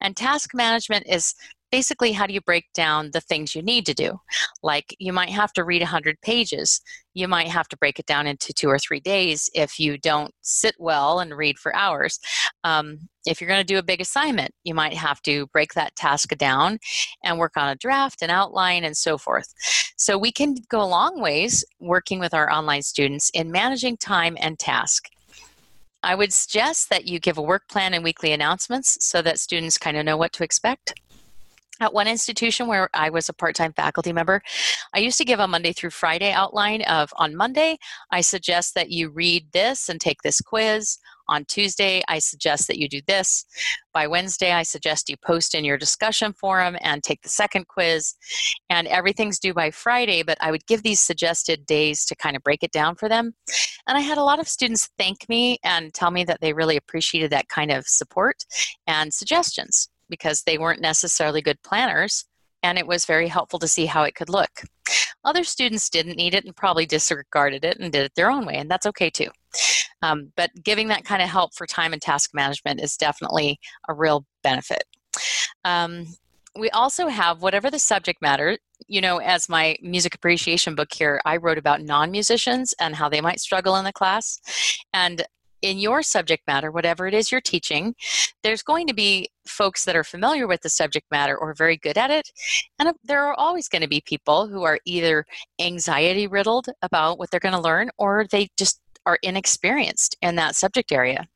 And 0.00 0.16
task 0.16 0.52
management 0.52 1.06
is 1.08 1.34
basically 1.70 2.12
how 2.12 2.26
do 2.26 2.34
you 2.34 2.40
break 2.40 2.72
down 2.74 3.10
the 3.12 3.20
things 3.20 3.54
you 3.54 3.62
need 3.62 3.86
to 3.86 3.94
do? 3.94 4.20
Like 4.62 4.94
you 4.98 5.12
might 5.12 5.30
have 5.30 5.52
to 5.54 5.64
read 5.64 5.82
100 5.82 6.20
pages. 6.20 6.80
You 7.14 7.28
might 7.28 7.48
have 7.48 7.68
to 7.68 7.76
break 7.76 7.98
it 7.98 8.06
down 8.06 8.26
into 8.26 8.52
two 8.52 8.68
or 8.68 8.78
three 8.78 9.00
days 9.00 9.50
if 9.54 9.78
you 9.78 9.98
don't 9.98 10.32
sit 10.42 10.74
well 10.78 11.20
and 11.20 11.36
read 11.36 11.58
for 11.58 11.74
hours. 11.74 12.18
Um, 12.64 13.08
if 13.26 13.40
you're 13.40 13.48
going 13.48 13.60
to 13.60 13.64
do 13.64 13.78
a 13.78 13.82
big 13.82 14.00
assignment 14.00 14.52
you 14.64 14.74
might 14.74 14.94
have 14.94 15.20
to 15.22 15.46
break 15.48 15.74
that 15.74 15.94
task 15.96 16.36
down 16.36 16.78
and 17.24 17.38
work 17.38 17.56
on 17.56 17.68
a 17.68 17.76
draft 17.76 18.22
and 18.22 18.30
outline 18.30 18.84
and 18.84 18.96
so 18.96 19.18
forth. 19.18 19.52
So 19.96 20.16
we 20.16 20.32
can 20.32 20.56
go 20.68 20.80
a 20.80 20.84
long 20.84 21.20
ways 21.20 21.64
working 21.80 22.20
with 22.20 22.34
our 22.34 22.50
online 22.50 22.82
students 22.82 23.30
in 23.34 23.50
managing 23.50 23.96
time 23.96 24.36
and 24.40 24.58
task. 24.58 25.08
I 26.02 26.14
would 26.14 26.32
suggest 26.32 26.88
that 26.88 27.06
you 27.06 27.20
give 27.20 27.36
a 27.36 27.42
work 27.42 27.68
plan 27.68 27.92
and 27.92 28.02
weekly 28.02 28.32
announcements 28.32 29.04
so 29.04 29.20
that 29.22 29.38
students 29.38 29.76
kind 29.76 29.96
of 29.96 30.04
know 30.06 30.16
what 30.16 30.32
to 30.34 30.44
expect. 30.44 30.94
At 31.80 31.94
one 31.94 32.06
institution 32.06 32.66
where 32.66 32.90
I 32.92 33.08
was 33.08 33.30
a 33.30 33.32
part 33.32 33.56
time 33.56 33.72
faculty 33.72 34.12
member, 34.12 34.42
I 34.94 34.98
used 34.98 35.16
to 35.16 35.24
give 35.24 35.40
a 35.40 35.48
Monday 35.48 35.72
through 35.72 35.90
Friday 35.90 36.30
outline 36.30 36.82
of 36.82 37.10
on 37.16 37.34
Monday, 37.34 37.78
I 38.10 38.20
suggest 38.20 38.74
that 38.74 38.90
you 38.90 39.08
read 39.08 39.46
this 39.52 39.88
and 39.88 39.98
take 39.98 40.20
this 40.22 40.42
quiz. 40.42 40.98
On 41.28 41.44
Tuesday, 41.44 42.02
I 42.08 42.18
suggest 42.18 42.66
that 42.66 42.78
you 42.78 42.88
do 42.88 43.00
this. 43.06 43.44
By 43.94 44.08
Wednesday, 44.08 44.52
I 44.52 44.64
suggest 44.64 45.08
you 45.08 45.16
post 45.24 45.54
in 45.54 45.64
your 45.64 45.78
discussion 45.78 46.32
forum 46.32 46.76
and 46.80 47.02
take 47.02 47.22
the 47.22 47.28
second 47.28 47.68
quiz. 47.68 48.14
And 48.68 48.88
everything's 48.88 49.38
due 49.38 49.54
by 49.54 49.70
Friday, 49.70 50.22
but 50.22 50.38
I 50.40 50.50
would 50.50 50.66
give 50.66 50.82
these 50.82 51.00
suggested 51.00 51.66
days 51.66 52.04
to 52.06 52.16
kind 52.16 52.36
of 52.36 52.42
break 52.42 52.62
it 52.62 52.72
down 52.72 52.96
for 52.96 53.08
them. 53.08 53.34
And 53.86 53.96
I 53.96 54.00
had 54.00 54.18
a 54.18 54.24
lot 54.24 54.40
of 54.40 54.48
students 54.48 54.90
thank 54.98 55.28
me 55.28 55.58
and 55.62 55.94
tell 55.94 56.10
me 56.10 56.24
that 56.24 56.40
they 56.40 56.52
really 56.52 56.76
appreciated 56.76 57.30
that 57.30 57.48
kind 57.48 57.70
of 57.70 57.86
support 57.86 58.44
and 58.86 59.14
suggestions 59.14 59.88
because 60.10 60.42
they 60.42 60.58
weren't 60.58 60.80
necessarily 60.80 61.40
good 61.40 61.62
planners, 61.62 62.26
and 62.62 62.78
it 62.78 62.86
was 62.86 63.04
very 63.06 63.28
helpful 63.28 63.58
to 63.60 63.68
see 63.68 63.86
how 63.86 64.02
it 64.02 64.14
could 64.14 64.28
look. 64.28 64.50
Other 65.24 65.44
students 65.44 65.88
didn't 65.88 66.16
need 66.16 66.34
it 66.34 66.44
and 66.44 66.56
probably 66.56 66.86
disregarded 66.86 67.64
it 67.64 67.78
and 67.78 67.92
did 67.92 68.04
it 68.04 68.12
their 68.14 68.30
own 68.30 68.44
way, 68.44 68.56
and 68.56 68.70
that's 68.70 68.86
okay 68.86 69.10
too. 69.10 69.28
Um, 70.02 70.32
but 70.36 70.50
giving 70.62 70.88
that 70.88 71.04
kind 71.04 71.22
of 71.22 71.28
help 71.28 71.54
for 71.54 71.66
time 71.66 71.92
and 71.92 72.02
task 72.02 72.30
management 72.34 72.80
is 72.80 72.96
definitely 72.96 73.58
a 73.88 73.94
real 73.94 74.24
benefit. 74.42 74.84
Um, 75.64 76.06
we 76.58 76.70
also 76.70 77.06
have 77.06 77.42
whatever 77.42 77.70
the 77.70 77.78
subject 77.78 78.20
matter 78.20 78.58
you 78.88 79.00
know 79.00 79.18
as 79.18 79.48
my 79.48 79.76
music 79.82 80.14
appreciation 80.14 80.74
book 80.74 80.92
here 80.92 81.20
i 81.24 81.36
wrote 81.36 81.58
about 81.58 81.82
non-musicians 81.82 82.74
and 82.80 82.94
how 82.94 83.08
they 83.08 83.20
might 83.20 83.40
struggle 83.40 83.76
in 83.76 83.84
the 83.84 83.92
class 83.92 84.40
and 84.92 85.22
in 85.62 85.78
your 85.78 86.02
subject 86.02 86.46
matter, 86.46 86.70
whatever 86.70 87.06
it 87.06 87.14
is 87.14 87.30
you're 87.30 87.40
teaching, 87.40 87.94
there's 88.42 88.62
going 88.62 88.86
to 88.86 88.94
be 88.94 89.28
folks 89.46 89.84
that 89.84 89.96
are 89.96 90.04
familiar 90.04 90.46
with 90.46 90.62
the 90.62 90.68
subject 90.68 91.06
matter 91.10 91.36
or 91.36 91.54
very 91.54 91.76
good 91.76 91.98
at 91.98 92.10
it. 92.10 92.30
And 92.78 92.92
there 93.04 93.24
are 93.24 93.34
always 93.34 93.68
going 93.68 93.82
to 93.82 93.88
be 93.88 94.02
people 94.04 94.46
who 94.46 94.62
are 94.62 94.78
either 94.84 95.24
anxiety 95.60 96.26
riddled 96.26 96.66
about 96.82 97.18
what 97.18 97.30
they're 97.30 97.40
going 97.40 97.54
to 97.54 97.60
learn 97.60 97.90
or 97.98 98.26
they 98.30 98.48
just 98.56 98.80
are 99.06 99.18
inexperienced 99.22 100.16
in 100.22 100.36
that 100.36 100.54
subject 100.56 100.92
area. 100.92 101.26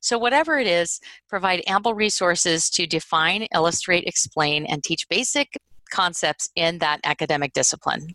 So, 0.00 0.18
whatever 0.18 0.58
it 0.58 0.66
is, 0.66 1.00
provide 1.28 1.62
ample 1.66 1.94
resources 1.94 2.70
to 2.70 2.86
define, 2.86 3.46
illustrate, 3.54 4.04
explain, 4.06 4.64
and 4.64 4.82
teach 4.82 5.08
basic 5.08 5.58
concepts 5.90 6.48
in 6.54 6.78
that 6.78 7.00
academic 7.04 7.52
discipline. 7.52 8.14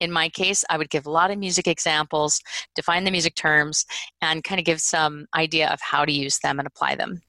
In 0.00 0.12
my 0.12 0.28
case, 0.28 0.64
I 0.68 0.78
would 0.78 0.90
give 0.90 1.06
a 1.06 1.10
lot 1.10 1.30
of 1.30 1.38
music 1.38 1.66
examples, 1.66 2.40
define 2.74 3.04
the 3.04 3.10
music 3.10 3.34
terms, 3.34 3.84
and 4.20 4.44
kind 4.44 4.58
of 4.58 4.64
give 4.64 4.80
some 4.80 5.26
idea 5.34 5.68
of 5.70 5.80
how 5.80 6.04
to 6.04 6.12
use 6.12 6.38
them 6.38 6.58
and 6.58 6.66
apply 6.66 6.96
them. 6.96 7.20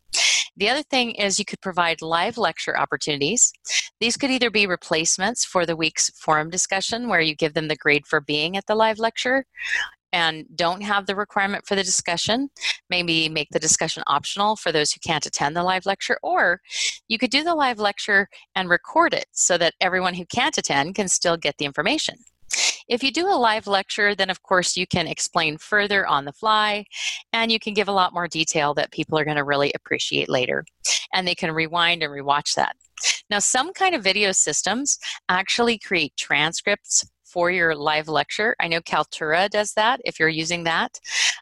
The 0.58 0.69
other 0.69 0.84
thing 0.84 1.12
is 1.12 1.38
you 1.38 1.45
could 1.45 1.62
provide 1.62 2.01
live 2.01 2.38
lecture 2.38 2.78
opportunities. 2.78 3.51
These 3.99 4.15
could 4.15 4.32
either 4.32 4.49
be 4.49 4.67
replacements 4.67 5.43
for 5.43 5.65
the 5.65 5.75
week's 5.75 6.10
forum 6.12 6.49
discussion, 6.49 7.10
where 7.10 7.21
you 7.21 7.36
give 7.36 7.54
them 7.54 7.67
the 7.67 7.75
grade 7.75 8.08
for 8.08 8.21
being 8.21 8.56
at 8.56 8.65
the 8.65 8.75
live 8.75 8.97
lecture, 8.97 9.45
and 10.13 10.45
don't 10.56 10.82
have 10.82 11.08
the 11.08 11.15
requirement 11.15 11.65
for 11.67 11.75
the 11.75 11.84
discussion, 11.84 12.49
maybe 12.89 13.28
make 13.28 13.49
the 13.51 13.60
discussion 13.60 14.01
optional 14.08 14.56
for 14.56 14.71
those 14.71 14.93
who 14.93 14.99
can't 15.06 15.25
attend 15.25 15.58
the 15.58 15.63
live 15.63 15.86
lecture, 15.86 16.17
or 16.23 16.62
you 17.10 17.17
could 17.17 17.32
do 17.32 17.43
the 17.43 17.54
live 17.54 17.80
lecture 17.80 18.30
and 18.56 18.69
record 18.69 19.13
it 19.13 19.25
so 19.34 19.58
that 19.58 19.73
everyone 19.82 20.13
who 20.13 20.25
can't 20.25 20.58
attend 20.58 20.95
can 20.95 21.10
still 21.10 21.36
get 21.36 21.58
the 21.58 21.65
information. 21.65 22.15
If 22.88 23.03
you 23.03 23.12
do 23.12 23.27
a 23.27 23.36
live 23.36 23.67
lecture, 23.67 24.13
then 24.13 24.29
of 24.29 24.43
course 24.43 24.77
you 24.77 24.86
can 24.86 25.08
explain 25.08 25.58
further 25.58 26.05
on 26.05 26.25
the 26.25 26.31
fly 26.31 26.86
and 27.34 27.51
you 27.51 27.60
can 27.60 27.73
give 27.73 27.88
a 27.88 27.93
lot 27.93 28.13
more 28.13 28.27
detail 28.27 28.73
that 28.75 28.91
people 28.91 29.17
are 29.17 29.25
going 29.25 29.38
to 29.38 29.43
really 29.43 29.71
appreciate 29.73 30.29
later. 30.29 30.65
And 31.13 31.27
they 31.27 31.36
can 31.36 31.51
rewind 31.51 32.03
and 32.03 32.12
rewatch 32.12 32.55
that. 32.55 32.75
Now, 33.29 33.39
some 33.39 33.73
kind 33.73 33.95
of 33.95 34.03
video 34.03 34.31
systems 34.31 34.99
actually 35.29 35.79
create 35.79 36.15
transcripts 36.17 37.05
for 37.23 37.51
your 37.51 37.75
live 37.75 38.08
lecture. 38.08 38.55
I 38.60 38.67
know 38.67 38.81
Kaltura 38.81 39.49
does 39.49 39.73
that 39.73 39.99
if 40.05 40.19
you're 40.19 40.29
using 40.29 40.63
that. 40.65 40.99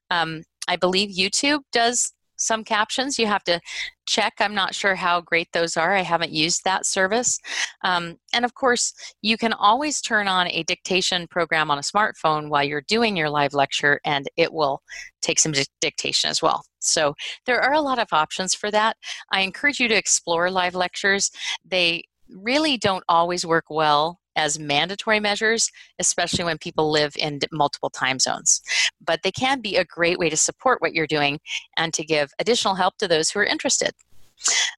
Um, 0.09 0.43
I 0.67 0.77
believe 0.77 1.09
YouTube 1.09 1.61
does 1.71 2.13
some 2.43 2.63
captions. 2.63 3.17
You 3.17 3.27
have 3.27 3.43
to 3.45 3.59
check. 4.05 4.33
I'm 4.39 4.53
not 4.53 4.75
sure 4.75 4.95
how 4.95 5.21
great 5.21 5.47
those 5.53 5.77
are. 5.77 5.93
I 5.93 6.01
haven't 6.01 6.31
used 6.31 6.63
that 6.63 6.85
service. 6.85 7.39
Um, 7.83 8.17
and 8.33 8.45
of 8.45 8.53
course, 8.53 8.93
you 9.21 9.37
can 9.37 9.53
always 9.53 10.01
turn 10.01 10.27
on 10.27 10.47
a 10.49 10.63
dictation 10.63 11.27
program 11.27 11.71
on 11.71 11.77
a 11.77 11.81
smartphone 11.81 12.49
while 12.49 12.63
you're 12.63 12.83
doing 12.87 13.15
your 13.15 13.29
live 13.29 13.53
lecture, 13.53 13.99
and 14.05 14.27
it 14.37 14.51
will 14.51 14.81
take 15.21 15.39
some 15.39 15.53
dictation 15.81 16.29
as 16.29 16.41
well. 16.41 16.63
So 16.79 17.13
there 17.45 17.61
are 17.61 17.73
a 17.73 17.81
lot 17.81 17.99
of 17.99 18.07
options 18.11 18.53
for 18.53 18.69
that. 18.71 18.97
I 19.31 19.41
encourage 19.41 19.79
you 19.79 19.87
to 19.87 19.95
explore 19.95 20.51
live 20.51 20.75
lectures. 20.75 21.31
They 21.65 22.03
really 22.29 22.77
don't 22.77 23.03
always 23.07 23.45
work 23.45 23.65
well 23.69 24.19
as 24.35 24.59
mandatory 24.59 25.19
measures, 25.19 25.69
especially 25.99 26.43
when 26.43 26.57
people 26.57 26.91
live 26.91 27.13
in 27.17 27.39
multiple 27.51 27.89
time 27.89 28.19
zones. 28.19 28.61
But 29.05 29.21
they 29.23 29.31
can 29.31 29.61
be 29.61 29.77
a 29.77 29.85
great 29.85 30.19
way 30.19 30.29
to 30.29 30.37
support 30.37 30.81
what 30.81 30.93
you're 30.93 31.07
doing 31.07 31.39
and 31.77 31.93
to 31.93 32.03
give 32.03 32.31
additional 32.39 32.75
help 32.75 32.97
to 32.97 33.07
those 33.07 33.29
who 33.29 33.39
are 33.39 33.45
interested. 33.45 33.91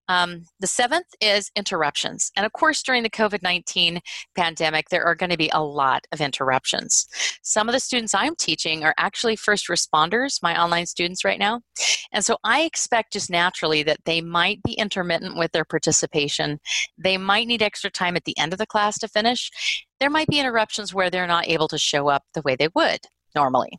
Um, 0.08 0.46
the 0.60 0.68
seventh 0.68 1.08
is 1.20 1.52
interruptions. 1.56 2.32
And 2.36 2.46
of 2.46 2.54
course, 2.54 2.84
during 2.84 3.04
the 3.04 3.10
COVID 3.10 3.42
19 3.42 4.00
pandemic, 4.36 4.90
there 4.90 5.04
are 5.04 5.16
going 5.16 5.30
to 5.30 5.38
be 5.38 5.50
a 5.54 5.64
lot 5.64 6.06
of 6.12 6.22
interruptions. 6.22 7.08
Some 7.42 7.68
of 7.68 7.74
the 7.74 7.80
students 7.80 8.14
I'm 8.14 8.36
teaching 8.36 8.84
are 8.84 8.94
actually 8.98 9.36
first 9.36 9.68
responders, 9.68 10.42
my 10.44 10.62
online 10.62 10.86
students 10.86 11.26
right 11.26 11.40
now. 11.40 11.62
And 12.12 12.24
so 12.24 12.38
I 12.44 12.62
expect 12.62 13.14
just 13.14 13.30
naturally 13.30 13.84
that 13.84 14.00
they 14.06 14.22
might 14.22 14.62
be 14.64 14.74
intermittent 14.74 15.38
with 15.38 15.52
their 15.52 15.66
participation. 15.66 16.60
They 16.98 17.18
might 17.18 17.48
need 17.48 17.62
extra 17.62 17.90
time 17.90 18.16
at 18.16 18.26
the 18.26 18.38
end 18.38 18.54
of 18.54 18.60
the 18.60 18.68
class 18.68 18.98
to 19.00 19.08
finish. 19.08 19.52
There 20.00 20.10
might 20.10 20.28
be 20.28 20.40
interruptions 20.40 20.94
where 20.94 21.10
they're 21.10 21.28
not 21.28 21.48
able 21.48 21.68
to 21.70 21.78
show 21.78 22.10
up 22.10 22.24
the 22.34 22.42
way 22.42 22.56
they 22.56 22.70
would 22.76 23.00
normally. 23.36 23.78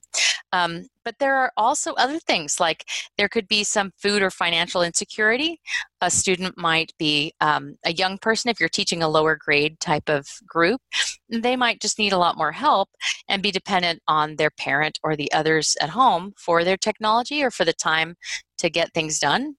Um, 0.53 0.87
but 1.07 1.21
there 1.21 1.37
are 1.37 1.53
also 1.57 1.95
other 1.95 2.19
things 2.19 2.59
like 2.59 2.85
there 3.17 3.29
could 3.29 3.47
be 3.47 3.63
some 3.63 3.93
food 3.97 4.23
or 4.23 4.29
financial 4.29 4.83
insecurity. 4.83 5.61
A 6.01 6.11
student 6.11 6.59
might 6.59 6.93
be 6.99 7.33
um, 7.41 7.77
a 7.85 7.93
young 7.93 8.19
person, 8.19 8.51
if 8.51 8.59
you're 8.59 8.69
teaching 8.69 9.05
a 9.05 9.09
lower 9.09 9.37
grade 9.37 9.79
type 9.79 10.09
of 10.09 10.27
group, 10.45 10.81
they 11.29 11.55
might 11.55 11.81
just 11.81 12.01
need 12.01 12.13
a 12.13 12.19
lot 12.19 12.37
more 12.37 12.51
help 12.51 12.89
and 13.29 13.41
be 13.41 13.53
dependent 13.53 14.03
on 14.09 14.35
their 14.35 14.51
parent 14.51 14.99
or 15.05 15.15
the 15.15 15.33
others 15.33 15.77
at 15.81 15.91
home 15.91 16.35
for 16.37 16.65
their 16.65 16.77
technology 16.77 17.41
or 17.41 17.53
for 17.53 17.65
the 17.65 17.73
time 17.73 18.17
to 18.59 18.69
get 18.69 18.93
things 18.93 19.21
done. 19.21 19.55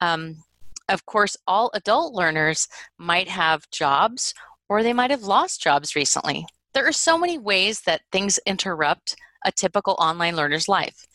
Um, 0.00 0.42
of 0.88 1.06
course, 1.06 1.36
all 1.46 1.70
adult 1.72 2.14
learners 2.14 2.66
might 2.98 3.28
have 3.28 3.70
jobs 3.70 4.34
or 4.68 4.82
they 4.82 4.92
might 4.92 5.12
have 5.12 5.22
lost 5.22 5.62
jobs 5.62 5.94
recently. 5.94 6.46
There 6.74 6.86
are 6.86 6.92
so 6.92 7.16
many 7.16 7.38
ways 7.38 7.82
that 7.82 8.02
things 8.10 8.40
interrupt 8.44 9.14
a 9.44 9.52
typical 9.52 9.96
online 9.98 10.36
learner's 10.36 10.68
life. 10.68 11.06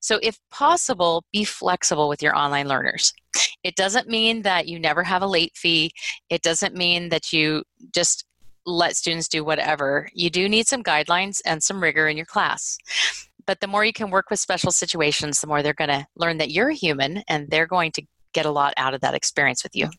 So, 0.00 0.18
if 0.22 0.38
possible, 0.50 1.24
be 1.32 1.44
flexible 1.44 2.08
with 2.08 2.22
your 2.22 2.36
online 2.36 2.68
learners. 2.68 3.12
It 3.62 3.76
doesn't 3.76 4.08
mean 4.08 4.42
that 4.42 4.68
you 4.68 4.78
never 4.78 5.02
have 5.02 5.22
a 5.22 5.26
late 5.26 5.52
fee, 5.56 5.92
it 6.30 6.42
doesn't 6.42 6.74
mean 6.74 7.08
that 7.08 7.32
you 7.32 7.64
just 7.94 8.24
let 8.66 8.96
students 8.96 9.28
do 9.28 9.44
whatever. 9.44 10.08
You 10.14 10.30
do 10.30 10.48
need 10.48 10.66
some 10.66 10.82
guidelines 10.82 11.40
and 11.44 11.62
some 11.62 11.82
rigor 11.82 12.08
in 12.08 12.16
your 12.16 12.26
class. 12.26 12.78
But 13.46 13.60
the 13.60 13.66
more 13.66 13.84
you 13.84 13.92
can 13.92 14.10
work 14.10 14.30
with 14.30 14.40
special 14.40 14.72
situations, 14.72 15.40
the 15.40 15.46
more 15.46 15.62
they're 15.62 15.74
going 15.74 15.90
to 15.90 16.06
learn 16.16 16.38
that 16.38 16.50
you're 16.50 16.70
human 16.70 17.22
and 17.28 17.50
they're 17.50 17.66
going 17.66 17.92
to 17.92 18.02
get 18.32 18.46
a 18.46 18.50
lot 18.50 18.72
out 18.76 18.94
of 18.94 19.00
that 19.02 19.14
experience 19.14 19.62
with 19.62 19.76
you. 19.76 19.90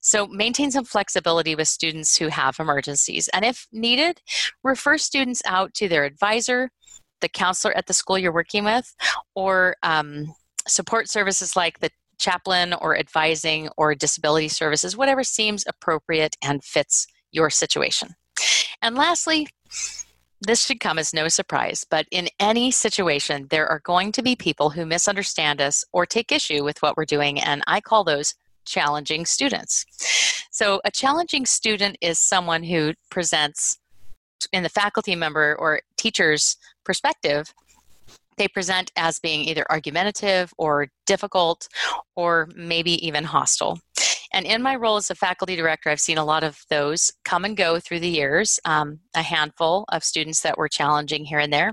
So 0.00 0.26
maintain 0.26 0.72
some 0.72 0.84
flexibility 0.84 1.54
with 1.54 1.68
students 1.68 2.16
who 2.16 2.26
have 2.28 2.58
emergencies. 2.58 3.28
And 3.32 3.44
if 3.44 3.68
needed, 3.70 4.20
refer 4.64 4.98
students 4.98 5.42
out 5.46 5.74
to 5.74 5.88
their 5.88 6.04
advisor, 6.04 6.70
the 7.22 7.28
counselor 7.28 7.74
at 7.76 7.86
the 7.86 7.94
school 7.94 8.18
you're 8.18 8.32
working 8.32 8.64
with, 8.64 8.94
or 9.34 9.76
um, 9.82 10.34
support 10.68 11.08
services 11.08 11.56
like 11.56 11.80
the 11.80 11.90
chaplain 12.18 12.72
or 12.74 12.96
advising 12.96 13.68
or 13.76 13.94
disability 13.94 14.48
services, 14.48 14.96
whatever 14.96 15.24
seems 15.24 15.64
appropriate 15.66 16.36
and 16.42 16.62
fits 16.62 17.06
your 17.32 17.50
situation. 17.50 18.10
And 18.80 18.94
lastly, 18.94 19.48
this 20.40 20.64
should 20.64 20.80
come 20.80 20.98
as 20.98 21.14
no 21.14 21.28
surprise, 21.28 21.84
but 21.88 22.06
in 22.10 22.28
any 22.40 22.70
situation, 22.70 23.46
there 23.50 23.66
are 23.68 23.80
going 23.84 24.12
to 24.12 24.22
be 24.22 24.34
people 24.34 24.70
who 24.70 24.84
misunderstand 24.84 25.60
us 25.60 25.84
or 25.92 26.04
take 26.04 26.32
issue 26.32 26.64
with 26.64 26.82
what 26.82 26.96
we're 26.96 27.04
doing, 27.04 27.40
and 27.40 27.62
I 27.66 27.80
call 27.80 28.02
those 28.04 28.34
challenging 28.64 29.24
students. 29.24 29.84
So, 30.50 30.80
a 30.84 30.90
challenging 30.90 31.46
student 31.46 31.96
is 32.00 32.18
someone 32.18 32.62
who 32.64 32.94
presents 33.10 33.78
in 34.52 34.64
the 34.64 34.68
faculty 34.68 35.14
member 35.14 35.56
or 35.58 35.80
teacher's 36.02 36.56
perspective, 36.84 37.54
they 38.36 38.48
present 38.48 38.90
as 38.96 39.20
being 39.20 39.40
either 39.44 39.64
argumentative 39.70 40.52
or 40.58 40.88
difficult 41.06 41.68
or 42.16 42.48
maybe 42.56 43.06
even 43.06 43.24
hostile. 43.24 43.78
And 44.34 44.46
in 44.46 44.62
my 44.62 44.76
role 44.76 44.96
as 44.96 45.10
a 45.10 45.14
faculty 45.14 45.56
director, 45.56 45.90
I've 45.90 46.00
seen 46.00 46.18
a 46.18 46.24
lot 46.24 46.42
of 46.42 46.58
those 46.70 47.12
come 47.24 47.44
and 47.44 47.56
go 47.56 47.78
through 47.78 48.00
the 48.00 48.08
years, 48.08 48.58
um, 48.64 49.00
a 49.14 49.22
handful 49.22 49.84
of 49.90 50.02
students 50.02 50.40
that 50.40 50.56
were 50.56 50.68
challenging 50.68 51.24
here 51.26 51.38
and 51.38 51.52
there. 51.52 51.72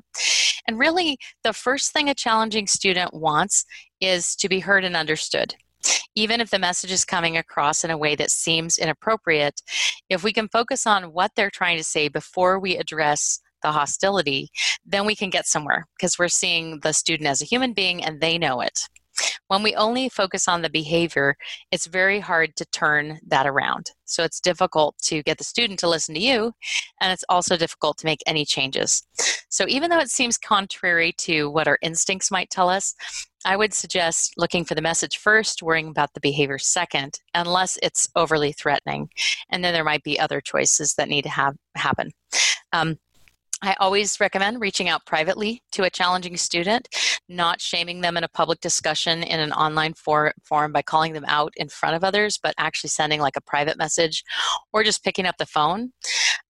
And 0.68 0.78
really, 0.78 1.18
the 1.44 1.54
first 1.54 1.94
thing 1.94 2.10
a 2.10 2.14
challenging 2.14 2.68
student 2.68 3.14
wants 3.14 3.66
is 4.02 4.36
to 4.36 4.50
be 4.50 4.60
heard 4.60 4.84
and 4.84 4.96
understood 4.96 5.56
even 6.16 6.42
if 6.42 6.50
the 6.50 6.60
message 6.60 6.92
is 6.92 7.06
coming 7.06 7.38
across 7.38 7.84
in 7.84 7.92
a 7.92 7.98
way 7.98 8.16
that 8.16 8.32
seems 8.32 8.78
inappropriate, 8.78 9.62
if 10.10 10.24
we 10.24 10.34
can 10.34 10.50
focus 10.50 10.86
on 10.86 11.14
what 11.14 11.32
they're 11.36 11.50
trying 11.50 11.78
to 11.78 11.84
say 11.84 12.08
before 12.08 12.60
we 12.60 12.76
address 12.78 13.40
the 13.62 13.72
hostility, 13.72 14.50
then 14.86 15.06
we 15.06 15.16
can 15.16 15.30
get 15.30 15.48
somewhere 15.48 15.86
because 15.98 16.18
we're 16.18 16.28
seeing 16.28 16.80
the 16.82 16.94
student 16.94 17.28
as 17.28 17.42
a 17.42 17.46
human 17.46 17.74
being 17.74 18.04
and 18.04 18.22
they 18.22 18.38
know 18.38 18.62
it. 18.62 18.82
When 19.48 19.64
we 19.64 19.76
only 19.76 20.10
focus 20.10 20.48
on 20.48 20.62
the 20.62 20.70
behavior, 20.70 21.36
it's 21.72 21.88
very 21.88 22.20
hard 22.20 22.56
to 22.56 22.66
turn 22.66 23.20
that 23.28 23.48
around. 23.48 23.92
So 24.06 24.24
it's 24.24 24.40
difficult 24.40 24.96
to 25.04 25.24
get 25.24 25.38
the 25.38 25.44
student 25.44 25.80
to 25.80 25.90
listen 25.90 26.16
to 26.16 26.22
you, 26.22 26.54
and 27.02 27.12
it's 27.12 27.26
also 27.30 27.58
difficult 27.58 27.98
to 27.98 28.06
make 28.06 28.22
any 28.26 28.46
changes. 28.46 29.04
So 29.50 29.66
even 29.68 29.90
though 29.90 30.00
it 30.00 30.10
seems 30.10 30.38
contrary 30.38 31.14
to 31.20 31.50
what 31.50 31.68
our 31.68 31.80
instincts 31.82 32.32
might 32.32 32.50
tell 32.50 32.70
us, 32.70 32.96
I 33.46 33.56
would 33.56 33.74
suggest 33.74 34.34
looking 34.38 34.66
for 34.66 34.76
the 34.76 34.82
message 34.82 35.18
first, 35.18 35.64
worrying 35.64 35.88
about 35.88 36.14
the 36.14 36.20
behavior 36.20 36.58
second, 36.58 37.20
unless 37.34 37.78
it's 37.82 38.08
overly 38.16 38.52
threatening. 38.52 39.10
And 39.50 39.64
then 39.64 39.74
there 39.74 39.84
might 39.84 40.04
be 40.04 40.20
other 40.20 40.42
choices 40.42 40.94
that 40.96 41.10
need 41.10 41.24
to 41.24 41.30
have 41.30 41.56
happen. 41.76 42.12
Um, 42.74 42.98
I 43.62 43.76
always 43.80 44.20
recommend 44.20 44.62
reaching 44.62 44.88
out 44.88 45.06
privately 45.06 45.62
to 45.74 45.84
a 45.84 45.90
challenging 45.90 46.38
student, 46.38 46.88
not 47.28 47.60
shaming 47.60 48.02
them 48.02 48.16
in 48.16 48.24
a 48.24 48.30
public 48.30 48.62
discussion 48.62 49.24
in 49.24 49.40
an 49.40 49.52
online 49.52 49.94
for- 49.94 50.34
forum 50.44 50.72
by 50.72 50.82
calling 50.82 51.14
them 51.14 51.26
out 51.28 51.54
in 51.58 51.68
front 51.68 51.96
of 51.96 52.04
others, 52.04 52.40
but 52.42 52.56
actually 52.58 52.90
sending 52.90 53.20
like 53.20 53.36
a 53.36 53.42
private 53.42 53.78
message 53.78 54.24
or 54.72 54.84
just 54.84 55.04
picking 55.04 55.26
up 55.26 55.38
the 55.38 55.46
phone. 55.46 55.92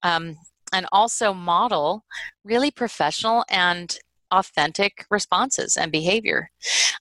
Um, 0.03 0.37
and 0.71 0.85
also 0.91 1.33
model 1.33 2.05
really 2.43 2.69
professional 2.69 3.43
and 3.49 3.97
authentic 4.31 5.05
responses 5.09 5.77
and 5.77 5.91
behavior. 5.91 6.49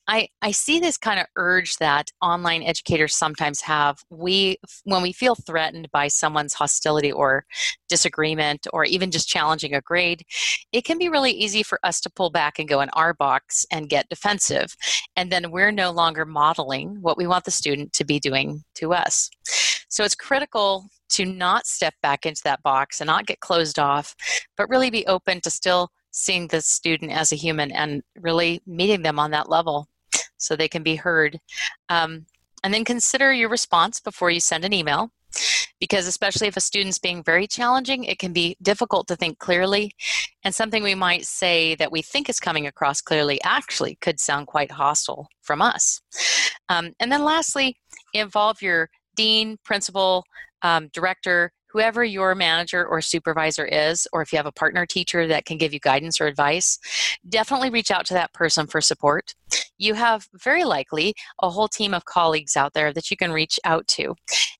I, 0.06 0.28
I 0.40 0.52
see 0.52 0.80
this 0.80 0.96
kind 0.96 1.20
of 1.20 1.26
urge 1.36 1.76
that 1.76 2.10
online 2.22 2.62
educators 2.62 3.14
sometimes 3.14 3.60
have. 3.62 3.98
We 4.08 4.58
when 4.84 5.02
we 5.02 5.12
feel 5.12 5.34
threatened 5.34 5.90
by 5.92 6.08
someone's 6.08 6.54
hostility 6.54 7.12
or 7.12 7.44
disagreement 7.88 8.66
or 8.72 8.84
even 8.84 9.10
just 9.10 9.28
challenging 9.28 9.74
a 9.74 9.80
grade, 9.80 10.22
it 10.72 10.84
can 10.84 10.98
be 10.98 11.08
really 11.08 11.32
easy 11.32 11.62
for 11.62 11.78
us 11.82 12.00
to 12.02 12.10
pull 12.10 12.30
back 12.30 12.58
and 12.58 12.68
go 12.68 12.80
in 12.80 12.88
our 12.90 13.12
box 13.12 13.66
and 13.70 13.90
get 13.90 14.08
defensive. 14.08 14.76
And 15.16 15.30
then 15.30 15.50
we're 15.50 15.72
no 15.72 15.90
longer 15.90 16.24
modeling 16.24 16.98
what 17.02 17.18
we 17.18 17.26
want 17.26 17.44
the 17.44 17.50
student 17.50 17.92
to 17.94 18.04
be 18.04 18.18
doing 18.18 18.64
to 18.76 18.94
us. 18.94 19.30
So 19.90 20.04
it's 20.04 20.14
critical 20.14 20.88
to 21.10 21.24
not 21.24 21.66
step 21.66 21.94
back 22.02 22.26
into 22.26 22.42
that 22.44 22.62
box 22.62 23.00
and 23.00 23.08
not 23.08 23.26
get 23.26 23.40
closed 23.40 23.78
off, 23.78 24.14
but 24.56 24.68
really 24.68 24.90
be 24.90 25.06
open 25.06 25.40
to 25.40 25.50
still 25.50 25.90
seeing 26.18 26.48
the 26.48 26.60
student 26.60 27.12
as 27.12 27.32
a 27.32 27.36
human 27.36 27.70
and 27.70 28.02
really 28.20 28.60
meeting 28.66 29.02
them 29.02 29.18
on 29.18 29.30
that 29.30 29.48
level 29.48 29.88
so 30.36 30.54
they 30.56 30.68
can 30.68 30.82
be 30.82 30.96
heard. 30.96 31.38
Um, 31.88 32.26
and 32.64 32.74
then 32.74 32.84
consider 32.84 33.32
your 33.32 33.48
response 33.48 34.00
before 34.00 34.30
you 34.30 34.40
send 34.40 34.64
an 34.64 34.72
email 34.72 35.10
because 35.80 36.06
especially 36.06 36.48
if 36.48 36.56
a 36.56 36.60
student's 36.60 36.98
being 36.98 37.22
very 37.22 37.46
challenging 37.46 38.04
it 38.04 38.18
can 38.18 38.32
be 38.32 38.56
difficult 38.62 39.06
to 39.06 39.14
think 39.14 39.38
clearly 39.38 39.92
and 40.42 40.54
something 40.54 40.82
we 40.82 40.94
might 40.94 41.26
say 41.26 41.74
that 41.74 41.92
we 41.92 42.00
think 42.00 42.28
is 42.28 42.40
coming 42.40 42.66
across 42.66 43.00
clearly 43.00 43.38
actually 43.44 43.96
could 44.00 44.18
sound 44.18 44.46
quite 44.46 44.70
hostile 44.70 45.28
from 45.42 45.60
us 45.60 46.00
um, 46.70 46.92
and 46.98 47.12
then 47.12 47.22
lastly 47.22 47.76
involve 48.14 48.62
your 48.62 48.88
dean 49.16 49.58
principal 49.64 50.24
um, 50.62 50.88
director 50.92 51.52
whoever 51.70 52.04
your 52.04 52.34
manager 52.34 52.86
or 52.86 53.00
supervisor 53.00 53.64
is, 53.64 54.06
or 54.12 54.22
if 54.22 54.32
you 54.32 54.36
have 54.36 54.46
a 54.46 54.52
partner 54.52 54.86
teacher 54.86 55.26
that 55.26 55.44
can 55.44 55.58
give 55.58 55.72
you 55.72 55.80
guidance 55.80 56.20
or 56.20 56.26
advice, 56.26 56.78
definitely 57.28 57.70
reach 57.70 57.90
out 57.90 58.06
to 58.06 58.14
that 58.14 58.32
person 58.32 58.66
for 58.66 58.80
support. 58.80 59.34
You 59.78 59.94
have 59.94 60.26
very 60.34 60.64
likely 60.64 61.14
a 61.40 61.50
whole 61.50 61.68
team 61.68 61.94
of 61.94 62.04
colleagues 62.04 62.56
out 62.56 62.74
there 62.74 62.92
that 62.92 63.10
you 63.10 63.16
can 63.16 63.32
reach 63.32 63.60
out 63.64 63.86
to. 63.88 64.14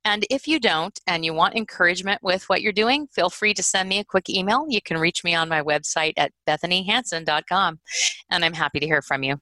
And 0.04 0.24
if 0.30 0.46
you 0.46 0.60
don't 0.60 0.98
and 1.06 1.24
you 1.24 1.34
want 1.34 1.56
encouragement 1.56 2.22
with 2.22 2.48
what 2.48 2.62
you're 2.62 2.72
doing, 2.72 3.08
feel 3.08 3.30
free 3.30 3.52
to 3.54 3.62
send 3.62 3.88
me 3.88 3.98
a 3.98 4.04
quick 4.04 4.30
email. 4.30 4.66
You 4.68 4.80
can 4.80 4.98
reach 4.98 5.24
me 5.24 5.34
on 5.34 5.48
my 5.48 5.62
website 5.62 6.14
at 6.16 6.32
bethaniehansen.com, 6.48 7.80
and 8.30 8.44
I'm 8.44 8.54
happy 8.54 8.80
to 8.80 8.86
hear 8.86 9.02
from 9.02 9.22
you. 9.22 9.40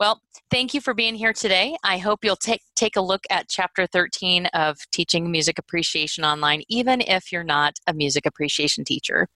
Well, 0.00 0.20
thank 0.50 0.74
you 0.74 0.80
for 0.80 0.92
being 0.92 1.14
here 1.14 1.32
today. 1.32 1.76
I 1.84 1.98
hope 1.98 2.24
you'll 2.24 2.34
take 2.34 2.62
take 2.74 2.96
a 2.96 3.00
look 3.00 3.22
at 3.30 3.48
chapter 3.48 3.86
13 3.86 4.46
of 4.46 4.76
Teaching 4.90 5.30
Music 5.30 5.56
Appreciation 5.56 6.24
Online, 6.24 6.62
even 6.68 7.00
if 7.00 7.30
you're 7.30 7.44
not 7.44 7.74
a 7.86 7.94
music 7.94 8.26
appreciation 8.26 8.84
teacher. 8.84 9.28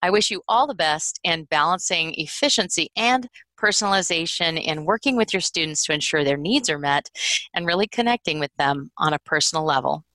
I 0.00 0.08
wish 0.08 0.30
you 0.30 0.40
all 0.48 0.66
the 0.66 0.74
best 0.74 1.20
in 1.22 1.44
balancing 1.44 2.14
efficiency 2.16 2.88
and 2.96 3.28
personalization 3.60 4.58
in 4.58 4.86
working 4.86 5.16
with 5.16 5.34
your 5.34 5.42
students 5.42 5.84
to 5.84 5.92
ensure 5.92 6.24
their 6.24 6.38
needs 6.38 6.70
are 6.70 6.78
met 6.78 7.10
and 7.52 7.66
really 7.66 7.86
connecting 7.86 8.40
with 8.40 8.54
them 8.56 8.90
on 8.96 9.12
a 9.12 9.18
personal 9.18 9.66
level. 9.66 10.06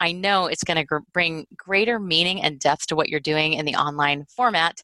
I 0.00 0.12
know 0.12 0.46
it's 0.46 0.64
going 0.64 0.78
to 0.78 0.84
gr- 0.84 0.98
bring 1.12 1.46
greater 1.54 1.98
meaning 1.98 2.40
and 2.40 2.58
depth 2.58 2.86
to 2.86 2.96
what 2.96 3.10
you're 3.10 3.20
doing 3.20 3.52
in 3.52 3.66
the 3.66 3.74
online 3.74 4.24
format 4.34 4.80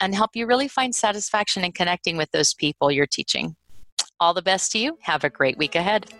and 0.00 0.14
help 0.14 0.30
you 0.34 0.46
really 0.46 0.68
find 0.68 0.94
satisfaction 0.94 1.64
in 1.64 1.72
connecting 1.72 2.16
with 2.16 2.30
those 2.30 2.54
people 2.54 2.90
you're 2.90 3.06
teaching. 3.06 3.56
All 4.20 4.34
the 4.34 4.42
best 4.42 4.72
to 4.72 4.78
you. 4.78 4.98
Have 5.00 5.24
a 5.24 5.30
great 5.30 5.56
week 5.56 5.74
ahead. 5.74 6.12